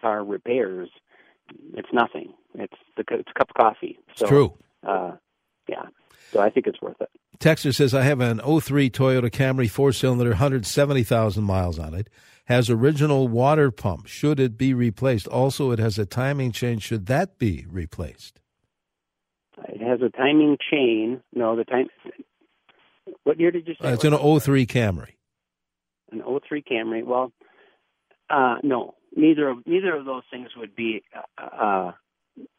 car 0.00 0.24
repairs, 0.24 0.88
it's 1.74 1.88
nothing. 1.92 2.32
It's 2.54 2.76
the 2.96 3.04
it's 3.10 3.30
a 3.34 3.38
cup 3.38 3.50
of 3.50 3.54
coffee. 3.54 3.98
So, 4.16 4.24
it's 4.24 4.30
true. 4.30 4.54
Uh, 4.86 5.12
yeah. 5.68 5.84
So 6.32 6.40
I 6.40 6.50
think 6.50 6.66
it's 6.66 6.80
worth 6.80 7.00
it. 7.00 7.10
Texter 7.38 7.74
says 7.74 7.94
I 7.94 8.02
have 8.02 8.20
an 8.20 8.38
03 8.38 8.90
Toyota 8.90 9.30
Camry 9.30 9.70
four 9.70 9.92
cylinder, 9.92 10.30
170,000 10.30 11.42
miles 11.42 11.78
on 11.78 11.94
it. 11.94 12.08
Has 12.46 12.68
original 12.68 13.28
water 13.28 13.70
pump. 13.70 14.06
Should 14.06 14.40
it 14.40 14.58
be 14.58 14.74
replaced? 14.74 15.28
Also, 15.28 15.70
it 15.70 15.78
has 15.78 15.98
a 15.98 16.06
timing 16.06 16.50
chain. 16.52 16.80
Should 16.80 17.06
that 17.06 17.38
be 17.38 17.64
replaced? 17.70 18.40
It 19.68 19.80
has 19.80 20.00
a 20.02 20.10
timing 20.10 20.58
chain. 20.70 21.22
No, 21.32 21.54
the 21.54 21.64
time. 21.64 21.88
What 23.24 23.38
year 23.38 23.50
did 23.50 23.68
you 23.68 23.74
say? 23.80 23.88
Uh, 23.88 23.92
it's 23.92 24.04
an 24.04 24.16
03 24.16 24.66
Camry 24.66 25.10
03 26.50 26.62
Camry. 26.62 27.04
Well, 27.04 27.32
uh, 28.28 28.56
no, 28.62 28.94
neither 29.14 29.48
of 29.48 29.66
neither 29.66 29.96
of 29.96 30.04
those 30.04 30.22
things 30.30 30.48
would 30.56 30.76
be 30.76 31.02
uh, 31.38 31.44
uh, 31.44 31.92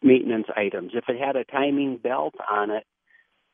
maintenance 0.02 0.48
items. 0.56 0.92
If 0.94 1.06
it 1.08 1.20
had 1.20 1.36
a 1.36 1.46
timing 1.46 1.98
belt 1.98 2.34
on 2.50 2.72
it, 2.72 2.84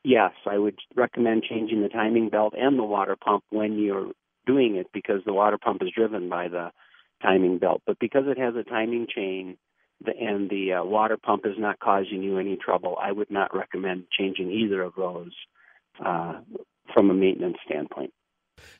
yes, 0.04 0.32
I 0.46 0.58
would 0.58 0.78
recommend 0.96 1.44
changing 1.44 1.82
the 1.82 1.88
timing 1.88 2.28
belt 2.30 2.54
and 2.56 2.78
the 2.78 2.84
water 2.84 3.16
pump 3.16 3.44
when 3.50 3.78
you're 3.78 4.12
doing 4.46 4.76
it 4.76 4.88
because 4.92 5.20
the 5.24 5.32
water 5.34 5.58
pump 5.58 5.82
is 5.82 5.90
driven 5.94 6.28
by 6.28 6.48
the 6.48 6.70
timing 7.22 7.58
belt. 7.58 7.82
But 7.86 7.98
because 7.98 8.24
it 8.26 8.38
has 8.38 8.54
a 8.56 8.64
timing 8.68 9.06
chain 9.14 9.58
and 10.06 10.48
the 10.48 10.74
uh, 10.74 10.84
water 10.84 11.16
pump 11.16 11.44
is 11.44 11.58
not 11.58 11.80
causing 11.80 12.22
you 12.22 12.38
any 12.38 12.56
trouble, 12.56 12.96
I 13.00 13.12
would 13.12 13.30
not 13.30 13.54
recommend 13.54 14.04
changing 14.16 14.50
either 14.50 14.82
of 14.82 14.94
those 14.96 15.32
uh, 16.04 16.40
from 16.94 17.10
a 17.10 17.14
maintenance 17.14 17.58
standpoint. 17.66 18.12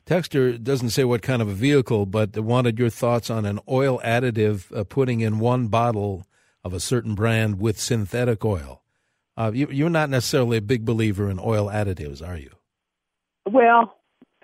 Texter 0.05 0.61
doesn't 0.61 0.89
say 0.89 1.03
what 1.03 1.21
kind 1.21 1.41
of 1.41 1.47
a 1.47 1.53
vehicle, 1.53 2.05
but 2.05 2.37
wanted 2.37 2.79
your 2.79 2.89
thoughts 2.89 3.29
on 3.29 3.45
an 3.45 3.59
oil 3.67 3.99
additive 4.03 4.75
uh, 4.75 4.83
putting 4.83 5.21
in 5.21 5.39
one 5.39 5.67
bottle 5.67 6.25
of 6.63 6.73
a 6.73 6.79
certain 6.79 7.15
brand 7.15 7.59
with 7.59 7.79
synthetic 7.79 8.43
oil. 8.43 8.81
Uh, 9.37 9.51
you, 9.53 9.85
are 9.85 9.89
not 9.89 10.09
necessarily 10.09 10.57
a 10.57 10.61
big 10.61 10.83
believer 10.83 11.29
in 11.29 11.39
oil 11.39 11.67
additives, 11.67 12.25
are 12.25 12.37
you? 12.37 12.51
Well, 13.45 13.95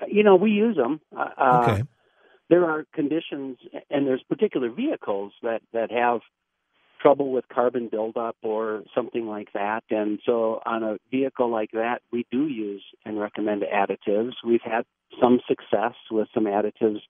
you 0.07 0.23
know, 0.23 0.35
we 0.35 0.51
use 0.51 0.77
them. 0.77 1.01
Uh, 1.15 1.29
uh 1.37 1.67
okay. 1.67 1.83
There 2.49 2.65
are 2.65 2.85
conditions, 2.93 3.57
and 3.89 4.07
there's 4.07 4.23
particular 4.29 4.69
vehicles 4.69 5.33
that 5.41 5.61
that 5.73 5.91
have 5.91 6.21
trouble 7.01 7.31
with 7.31 7.47
carbon 7.49 7.87
buildup 7.87 8.35
or 8.41 8.83
something 8.95 9.27
like 9.27 9.53
that. 9.53 9.83
And 9.89 10.19
so 10.25 10.61
on 10.65 10.83
a 10.83 10.97
vehicle 11.11 11.51
like 11.51 11.71
that, 11.73 12.01
we 12.11 12.25
do 12.31 12.47
use 12.47 12.83
and 13.05 13.19
recommend 13.19 13.63
additives. 13.63 14.33
We've 14.43 14.61
had 14.63 14.85
some 15.21 15.39
success 15.47 15.93
with 16.11 16.27
some 16.33 16.45
additives. 16.45 17.01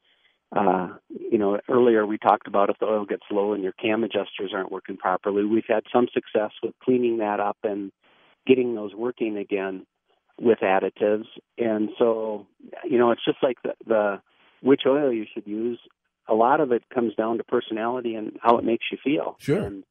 Uh, 0.55 0.89
you 1.09 1.37
know, 1.37 1.59
earlier 1.69 2.05
we 2.05 2.17
talked 2.17 2.47
about 2.47 2.69
if 2.69 2.77
the 2.79 2.85
oil 2.85 3.05
gets 3.05 3.23
low 3.31 3.53
and 3.53 3.63
your 3.63 3.73
cam 3.73 4.03
adjusters 4.03 4.51
aren't 4.53 4.71
working 4.71 4.95
properly. 4.95 5.43
We've 5.43 5.63
had 5.67 5.83
some 5.91 6.07
success 6.13 6.51
with 6.63 6.73
cleaning 6.83 7.17
that 7.17 7.39
up 7.39 7.57
and 7.63 7.91
getting 8.47 8.75
those 8.75 8.93
working 8.93 9.37
again 9.37 9.85
with 10.39 10.59
additives. 10.59 11.25
And 11.57 11.89
so, 11.97 12.47
you 12.89 12.97
know, 12.97 13.11
it's 13.11 13.25
just 13.25 13.39
like 13.41 13.57
the, 13.63 13.73
the 13.85 14.21
which 14.61 14.81
oil 14.87 15.11
you 15.11 15.25
should 15.33 15.47
use. 15.47 15.79
A 16.27 16.33
lot 16.33 16.59
of 16.59 16.71
it 16.71 16.83
comes 16.93 17.15
down 17.15 17.37
to 17.37 17.43
personality 17.43 18.15
and 18.15 18.37
how 18.41 18.57
it 18.57 18.63
makes 18.63 18.85
you 18.91 18.97
feel. 19.03 19.35
Sure. 19.39 19.61
And, 19.61 19.83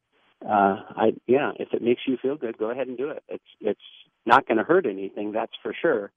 uh, 0.44 0.76
I 0.96 1.12
yeah, 1.26 1.52
if 1.58 1.72
it 1.72 1.82
makes 1.82 2.02
you 2.06 2.16
feel 2.20 2.36
good, 2.36 2.58
go 2.58 2.70
ahead 2.70 2.86
and 2.86 2.98
do 2.98 3.08
it. 3.08 3.22
It's 3.28 3.44
it's 3.60 3.80
not 4.26 4.46
going 4.46 4.58
to 4.58 4.64
hurt 4.64 4.86
anything, 4.86 5.32
that's 5.32 5.52
for 5.62 5.74
sure. 5.80 6.10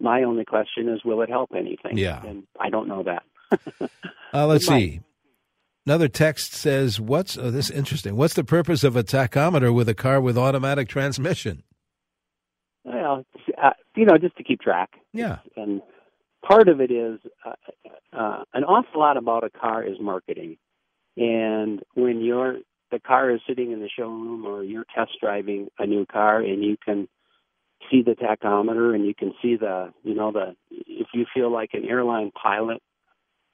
My 0.00 0.22
only 0.22 0.44
question 0.44 0.88
is, 0.88 1.04
will 1.04 1.20
it 1.22 1.28
help 1.28 1.50
anything? 1.54 1.98
Yeah. 1.98 2.24
And 2.24 2.44
I 2.58 2.70
don't 2.70 2.88
know 2.88 3.04
that. 3.04 3.22
Uh, 4.32 4.46
let's 4.46 4.64
see. 4.64 5.00
Another 5.84 6.06
text 6.06 6.52
says, 6.52 7.00
"What's 7.00 7.36
oh, 7.36 7.50
this 7.50 7.68
is 7.68 7.76
interesting? 7.76 8.14
What's 8.14 8.34
the 8.34 8.44
purpose 8.44 8.84
of 8.84 8.94
a 8.94 9.02
tachometer 9.02 9.74
with 9.74 9.88
a 9.88 9.94
car 9.94 10.20
with 10.20 10.38
automatic 10.38 10.88
transmission?" 10.88 11.64
Well, 12.84 13.24
uh, 13.60 13.70
you 13.96 14.04
know, 14.04 14.16
just 14.18 14.36
to 14.36 14.44
keep 14.44 14.60
track. 14.60 14.90
Yeah, 15.12 15.38
And 15.56 15.82
part 16.46 16.68
of 16.68 16.80
it 16.80 16.90
is 16.90 17.18
uh, 17.44 17.54
uh, 18.12 18.44
an 18.54 18.62
awful 18.64 19.00
lot 19.00 19.16
about 19.16 19.42
a 19.42 19.50
car 19.50 19.82
is 19.82 19.96
marketing. 20.00 20.58
And 21.16 21.82
when 21.94 22.20
you're 22.20 22.58
the 22.90 23.00
car 23.00 23.30
is 23.30 23.40
sitting 23.46 23.72
in 23.72 23.80
the 23.80 23.88
showroom 23.88 24.44
or 24.46 24.64
you're 24.64 24.86
test 24.94 25.12
driving 25.20 25.68
a 25.78 25.86
new 25.86 26.06
car 26.06 26.40
and 26.40 26.62
you 26.62 26.76
can 26.84 27.08
see 27.90 28.02
the 28.02 28.12
tachometer 28.12 28.94
and 28.94 29.04
you 29.06 29.14
can 29.14 29.32
see 29.42 29.56
the 29.56 29.92
you 30.02 30.14
know 30.14 30.32
the 30.32 30.56
if 30.70 31.08
you 31.12 31.26
feel 31.32 31.52
like 31.52 31.70
an 31.74 31.84
airline 31.84 32.30
pilot 32.30 32.82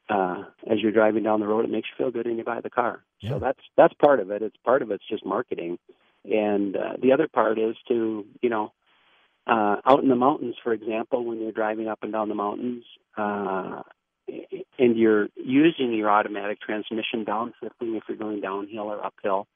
uh 0.09 0.45
as 0.71 0.81
you're 0.81 0.93
driving 0.93 1.23
down 1.23 1.41
the 1.41 1.47
road 1.47 1.65
it 1.65 1.71
makes 1.71 1.89
you 1.89 2.05
feel 2.05 2.13
good 2.13 2.27
and 2.27 2.39
you 2.39 2.45
buy 2.45 2.61
the 2.61 2.71
car. 2.71 3.03
Yeah. 3.21 3.31
so 3.31 3.39
that's 3.39 3.61
that's 3.77 3.95
part 3.95 4.21
of 4.21 4.31
it. 4.31 4.43
It's 4.43 4.57
part 4.65 4.83
of 4.83 4.91
it's 4.91 5.07
just 5.09 5.25
marketing. 5.25 5.79
And 6.25 6.77
uh, 6.77 6.95
the 7.01 7.13
other 7.13 7.29
part 7.29 7.59
is 7.59 7.77
to 7.89 8.25
you 8.43 8.51
know 8.51 8.73
uh 9.47 9.77
out 9.87 10.03
in 10.03 10.09
the 10.09 10.17
mountains 10.17 10.57
for 10.63 10.73
example 10.73 11.25
when 11.25 11.41
you're 11.41 11.53
driving 11.53 11.89
up 11.89 12.01
and 12.03 12.13
down 12.13 12.29
the 12.29 12.35
mountains 12.35 12.85
uh 13.17 13.83
and 14.79 14.97
you're 14.97 15.29
using 15.37 15.93
your 15.93 16.11
automatic 16.11 16.61
transmission 16.61 17.25
downshifting 17.25 17.97
if 17.97 18.03
you're 18.09 18.19
going 18.19 18.41
downhill 18.41 18.91
or 18.91 19.05
uphill 19.05 19.47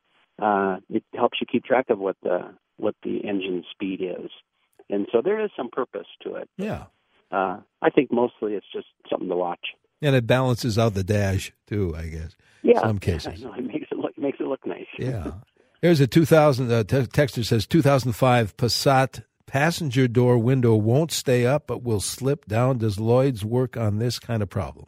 uh 0.40 0.76
it 0.88 1.02
helps 1.14 1.38
you 1.40 1.46
keep 1.50 1.64
track 1.64 1.90
of 1.90 1.98
what 1.98 2.16
the 2.22 2.54
what 2.76 2.94
the 3.02 3.18
engine 3.18 3.64
speed 3.72 4.00
is 4.00 4.30
and 4.90 5.06
so 5.12 5.20
there 5.22 5.40
is 5.42 5.50
some 5.56 5.68
purpose 5.70 6.06
to 6.22 6.34
it 6.34 6.48
yeah, 6.58 6.84
uh 7.32 7.58
i 7.82 7.90
think 7.90 8.10
mostly 8.12 8.54
it's 8.54 8.66
just 8.72 8.86
something 9.08 9.28
to 9.28 9.36
watch 9.36 9.68
and 10.02 10.16
it 10.16 10.26
balances 10.26 10.78
out 10.78 10.94
the 10.94 11.04
dash 11.04 11.52
too, 11.66 11.94
I 11.94 12.06
guess. 12.06 12.34
yeah 12.62 12.80
Some 12.80 12.98
cases. 13.10 13.26
I 13.44 13.44
know, 13.46 13.52
it 13.54 13.64
makes 13.66 13.86
it 13.92 13.98
look 13.98 14.16
makes 14.16 14.40
it 14.40 14.46
look 14.46 14.66
nice 14.66 14.86
Yeah. 14.98 15.32
There's 15.82 16.00
a 16.00 16.06
2000 16.06 16.70
uh, 16.72 16.84
te- 16.84 16.96
texter 17.06 17.44
says 17.44 17.66
2005 17.66 18.56
Passat 18.56 19.24
passenger 19.46 20.08
door 20.08 20.38
window 20.38 20.74
won't 20.74 21.12
stay 21.12 21.44
up 21.44 21.66
but 21.66 21.82
will 21.82 22.00
slip 22.00 22.46
down. 22.46 22.78
Does 22.78 22.98
Lloyd's 22.98 23.44
work 23.44 23.76
on 23.76 23.98
this 23.98 24.18
kind 24.18 24.42
of 24.42 24.48
problem? 24.48 24.86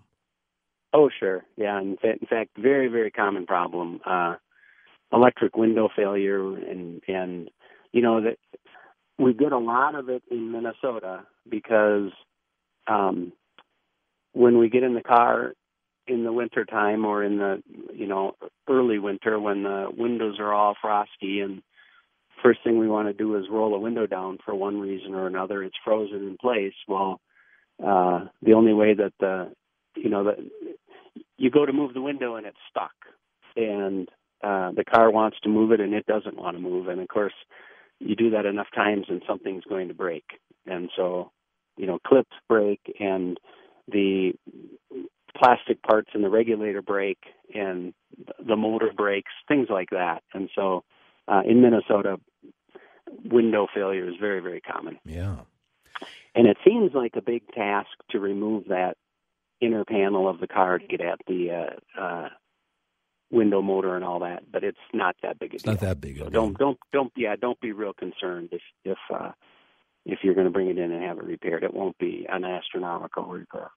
Oh, 0.94 1.10
sure. 1.18 1.44
Yeah. 1.56 1.78
In 1.80 1.96
fact, 1.96 2.22
in 2.22 2.26
fact 2.28 2.50
very, 2.58 2.88
very 2.88 3.10
common 3.10 3.44
problem. 3.46 4.00
Uh, 4.06 4.36
electric 5.12 5.56
window 5.56 5.88
failure, 5.94 6.56
and 6.56 7.02
and 7.08 7.50
you 7.92 8.02
know 8.02 8.20
that 8.22 8.36
we 9.22 9.34
get 9.34 9.52
a 9.52 9.58
lot 9.58 9.94
of 9.94 10.08
it 10.08 10.22
in 10.30 10.52
Minnesota 10.52 11.24
because 11.48 12.10
um, 12.86 13.32
when 14.32 14.58
we 14.58 14.68
get 14.68 14.82
in 14.82 14.94
the 14.94 15.02
car 15.02 15.54
in 16.06 16.24
the 16.24 16.32
winter 16.32 16.64
time 16.64 17.04
or 17.04 17.22
in 17.22 17.38
the 17.38 17.62
you 17.94 18.06
know 18.06 18.34
early 18.68 18.98
winter 18.98 19.38
when 19.38 19.62
the 19.62 19.86
windows 19.96 20.36
are 20.40 20.52
all 20.52 20.74
frosty 20.80 21.40
and 21.40 21.62
first 22.42 22.58
thing 22.64 22.78
we 22.78 22.88
want 22.88 23.06
to 23.06 23.14
do 23.14 23.36
is 23.36 23.44
roll 23.50 23.74
a 23.74 23.78
window 23.78 24.06
down 24.06 24.38
for 24.44 24.54
one 24.54 24.80
reason 24.80 25.14
or 25.14 25.26
another 25.28 25.62
it's 25.62 25.76
frozen 25.84 26.26
in 26.26 26.36
place 26.40 26.74
well 26.88 27.20
uh 27.86 28.24
the 28.42 28.52
only 28.52 28.72
way 28.72 28.94
that 28.94 29.12
the 29.20 29.52
you 29.96 30.10
know 30.10 30.24
that 30.24 30.38
you 31.38 31.50
go 31.50 31.64
to 31.64 31.72
move 31.72 31.94
the 31.94 32.02
window 32.02 32.34
and 32.34 32.46
it's 32.46 32.56
stuck 32.68 32.92
and 33.54 34.08
uh 34.42 34.72
the 34.72 34.84
car 34.84 35.08
wants 35.08 35.36
to 35.40 35.48
move 35.48 35.70
it 35.70 35.80
and 35.80 35.94
it 35.94 36.06
doesn't 36.06 36.36
want 36.36 36.56
to 36.56 36.60
move 36.60 36.88
and 36.88 37.00
of 37.00 37.06
course 37.06 37.34
you 38.04 38.16
do 38.16 38.30
that 38.30 38.46
enough 38.46 38.68
times 38.74 39.06
and 39.08 39.22
something's 39.26 39.64
going 39.64 39.88
to 39.88 39.94
break. 39.94 40.24
And 40.66 40.90
so 40.96 41.30
you 41.76 41.86
know 41.86 41.98
clips 42.06 42.36
break 42.48 42.80
and 43.00 43.38
the 43.88 44.32
plastic 45.36 45.82
parts 45.82 46.10
in 46.14 46.22
the 46.22 46.28
regulator 46.28 46.82
break 46.82 47.18
and 47.54 47.94
the 48.46 48.56
motor 48.56 48.90
breaks 48.94 49.32
things 49.48 49.68
like 49.70 49.90
that. 49.90 50.22
And 50.34 50.50
so 50.54 50.84
uh 51.28 51.42
in 51.46 51.62
minnesota 51.62 52.18
window 53.24 53.66
failure 53.74 54.08
is 54.08 54.14
very 54.20 54.40
very 54.40 54.60
common. 54.60 54.98
Yeah. 55.04 55.36
and 56.34 56.46
it 56.46 56.56
seems 56.66 56.92
like 56.94 57.12
a 57.16 57.22
big 57.22 57.42
task 57.54 57.90
to 58.10 58.18
remove 58.20 58.68
that 58.68 58.96
inner 59.60 59.84
panel 59.84 60.28
of 60.28 60.40
the 60.40 60.46
car 60.48 60.78
to 60.78 60.86
get 60.86 61.00
at 61.00 61.20
the 61.26 61.50
uh, 61.50 62.00
uh, 62.00 62.28
window 63.32 63.60
motor 63.62 63.96
and 63.96 64.04
all 64.04 64.20
that, 64.20 64.44
but 64.52 64.62
it's 64.62 64.78
not 64.94 65.16
that 65.22 65.38
big 65.40 65.52
a 65.52 65.54
It's 65.54 65.64
deal. 65.64 65.72
not 65.72 65.80
that 65.80 66.00
big. 66.00 66.18
So 66.18 66.26
a 66.26 66.30
don't 66.30 66.56
deal. 66.56 66.66
don't 66.66 66.78
don't 66.92 67.12
yeah 67.16 67.34
don't 67.40 67.60
be 67.60 67.72
real 67.72 67.92
concerned 67.94 68.50
if 68.52 68.62
if 68.84 68.98
uh, 69.12 69.32
if 70.06 70.20
you're 70.22 70.34
going 70.34 70.46
to 70.46 70.52
bring 70.52 70.68
it 70.68 70.78
in 70.78 70.92
and 70.92 71.02
have 71.02 71.18
it 71.18 71.24
repaired. 71.24 71.64
It 71.64 71.74
won't 71.74 71.98
be 71.98 72.26
an 72.28 72.44
astronomical 72.44 73.24
repair. 73.24 73.70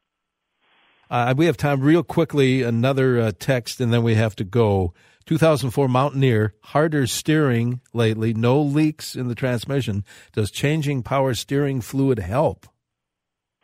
Uh, 1.10 1.34
we 1.38 1.46
have 1.46 1.56
time 1.58 1.82
real 1.82 2.02
quickly, 2.04 2.64
another 2.64 3.20
uh, 3.20 3.32
text, 3.38 3.80
and 3.80 3.94
then 3.94 4.04
we 4.04 4.16
have 4.16 4.36
to 4.36 4.44
go. 4.44 4.94
2004 5.28 5.88
Mountaineer, 5.88 6.54
harder 6.62 7.08
steering 7.08 7.80
lately, 7.94 8.34
no 8.34 8.62
leaks 8.62 9.16
in 9.16 9.28
the 9.28 9.36
transmission. 9.36 10.04
Does 10.34 10.52
changing 10.52 11.02
power 11.04 11.34
steering 11.34 11.82
fluid 11.82 12.20
help? 12.20 12.68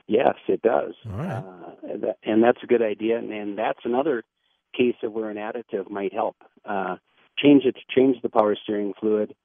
Yes, 0.08 0.36
it 0.48 0.62
does. 0.62 0.94
All 1.06 1.18
right. 1.18 1.44
Uh, 1.44 2.14
and 2.24 2.44
that's 2.44 2.58
a 2.64 2.68
good 2.68 2.82
idea. 2.82 3.18
And, 3.18 3.32
and 3.32 3.58
that's 3.58 3.80
another 3.86 4.24
case 4.76 4.96
of 5.04 5.12
where 5.14 5.30
an 5.30 5.38
additive 5.38 5.90
might 5.90 6.14
help. 6.14 6.36
Uh, 6.66 6.98
change 7.38 7.64
it, 7.66 7.76
change 7.96 8.18
the 8.22 8.30
power 8.30 8.56
steering 8.62 8.94
fluid. 9.00 9.36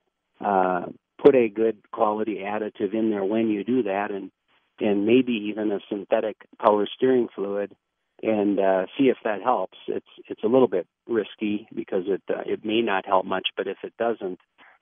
Uh, 0.41 0.87
put 1.23 1.35
a 1.35 1.49
good 1.49 1.79
quality 1.93 2.41
additive 2.45 2.95
in 2.95 3.11
there 3.11 3.25
when 3.25 3.49
you 3.49 3.65
do 3.65 3.83
that, 3.85 4.11
and 4.11 4.31
and 4.79 5.07
maybe 5.07 5.33
even 5.51 5.73
a 5.73 5.79
synthetic 5.89 6.37
power 6.63 6.87
steering 6.95 7.29
fluid, 7.35 7.75
and 8.23 8.59
uh, 8.59 8.87
see 8.99 9.05
if 9.05 9.17
that 9.25 9.43
helps. 9.43 9.79
It's 9.89 10.07
it's 10.29 10.43
a 10.45 10.49
little 10.49 10.69
bit 10.69 10.87
risky 11.09 11.67
because 11.75 12.05
it 12.07 12.23
uh, 12.29 12.43
it 12.45 12.65
may 12.65 12.83
not 12.83 13.07
help 13.07 13.25
much, 13.25 13.49
but 13.57 13.67
if 13.67 13.79
it 13.83 13.95
doesn't, 13.99 14.39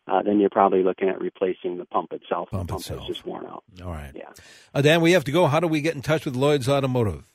uh, 0.06 0.22
then 0.22 0.40
you're 0.40 0.50
probably 0.50 0.82
looking 0.82 1.08
at 1.08 1.20
replacing 1.20 1.78
the 1.78 1.84
pump 1.84 2.12
itself. 2.12 2.50
Pump 2.50 2.66
the 2.66 2.72
pump 2.72 2.80
itself. 2.80 3.00
is 3.02 3.06
just 3.06 3.26
worn 3.26 3.46
out. 3.46 3.62
All 3.82 3.90
right. 3.90 4.12
Yeah. 4.14 4.30
Uh, 4.74 4.82
Dan, 4.82 5.00
we 5.00 5.12
have 5.12 5.24
to 5.24 5.32
go. 5.32 5.46
How 5.46 5.60
do 5.60 5.68
we 5.68 5.80
get 5.80 5.94
in 5.94 6.02
touch 6.02 6.24
with 6.24 6.36
Lloyd's 6.36 6.68
Automotive? 6.68 7.30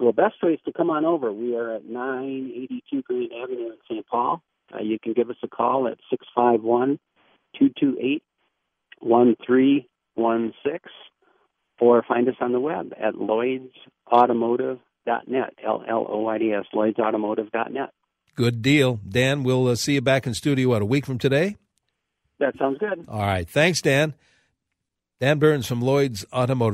Well, 0.00 0.12
best 0.12 0.36
way 0.42 0.52
is 0.52 0.60
to 0.64 0.72
come 0.72 0.88
on 0.88 1.04
over. 1.04 1.30
We 1.30 1.54
are 1.56 1.76
at 1.76 1.84
982 1.84 3.02
Grand 3.02 3.32
Avenue 3.32 3.66
in 3.66 3.76
St. 3.88 4.06
Paul. 4.06 4.42
Uh, 4.72 4.82
you 4.82 4.98
can 4.98 5.12
give 5.12 5.28
us 5.28 5.36
a 5.42 5.48
call 5.48 5.86
at 5.86 5.98
651 6.08 6.98
228 7.58 8.22
1316 9.00 10.80
or 11.80 12.04
find 12.06 12.28
us 12.28 12.36
on 12.40 12.52
the 12.52 12.60
web 12.60 12.92
at 12.98 13.14
lloydsautomotive.net, 13.14 15.54
L 15.64 15.82
L 15.88 16.06
O 16.08 16.20
Y 16.20 16.38
D 16.38 16.52
S, 16.52 16.66
lloydsautomotive.net. 16.74 17.90
Good 18.36 18.62
deal. 18.62 19.00
Dan, 19.06 19.42
we'll 19.42 19.66
uh, 19.68 19.74
see 19.74 19.94
you 19.94 20.00
back 20.00 20.26
in 20.26 20.32
studio, 20.34 20.68
what, 20.70 20.82
a 20.82 20.86
week 20.86 21.04
from 21.04 21.18
today? 21.18 21.56
That 22.38 22.54
sounds 22.58 22.78
good. 22.78 23.04
All 23.06 23.20
right. 23.20 23.46
Thanks, 23.48 23.82
Dan. 23.82 24.14
Dan 25.20 25.38
Burns 25.38 25.66
from 25.66 25.82
Lloyd's 25.82 26.24
Automotive. 26.32 26.68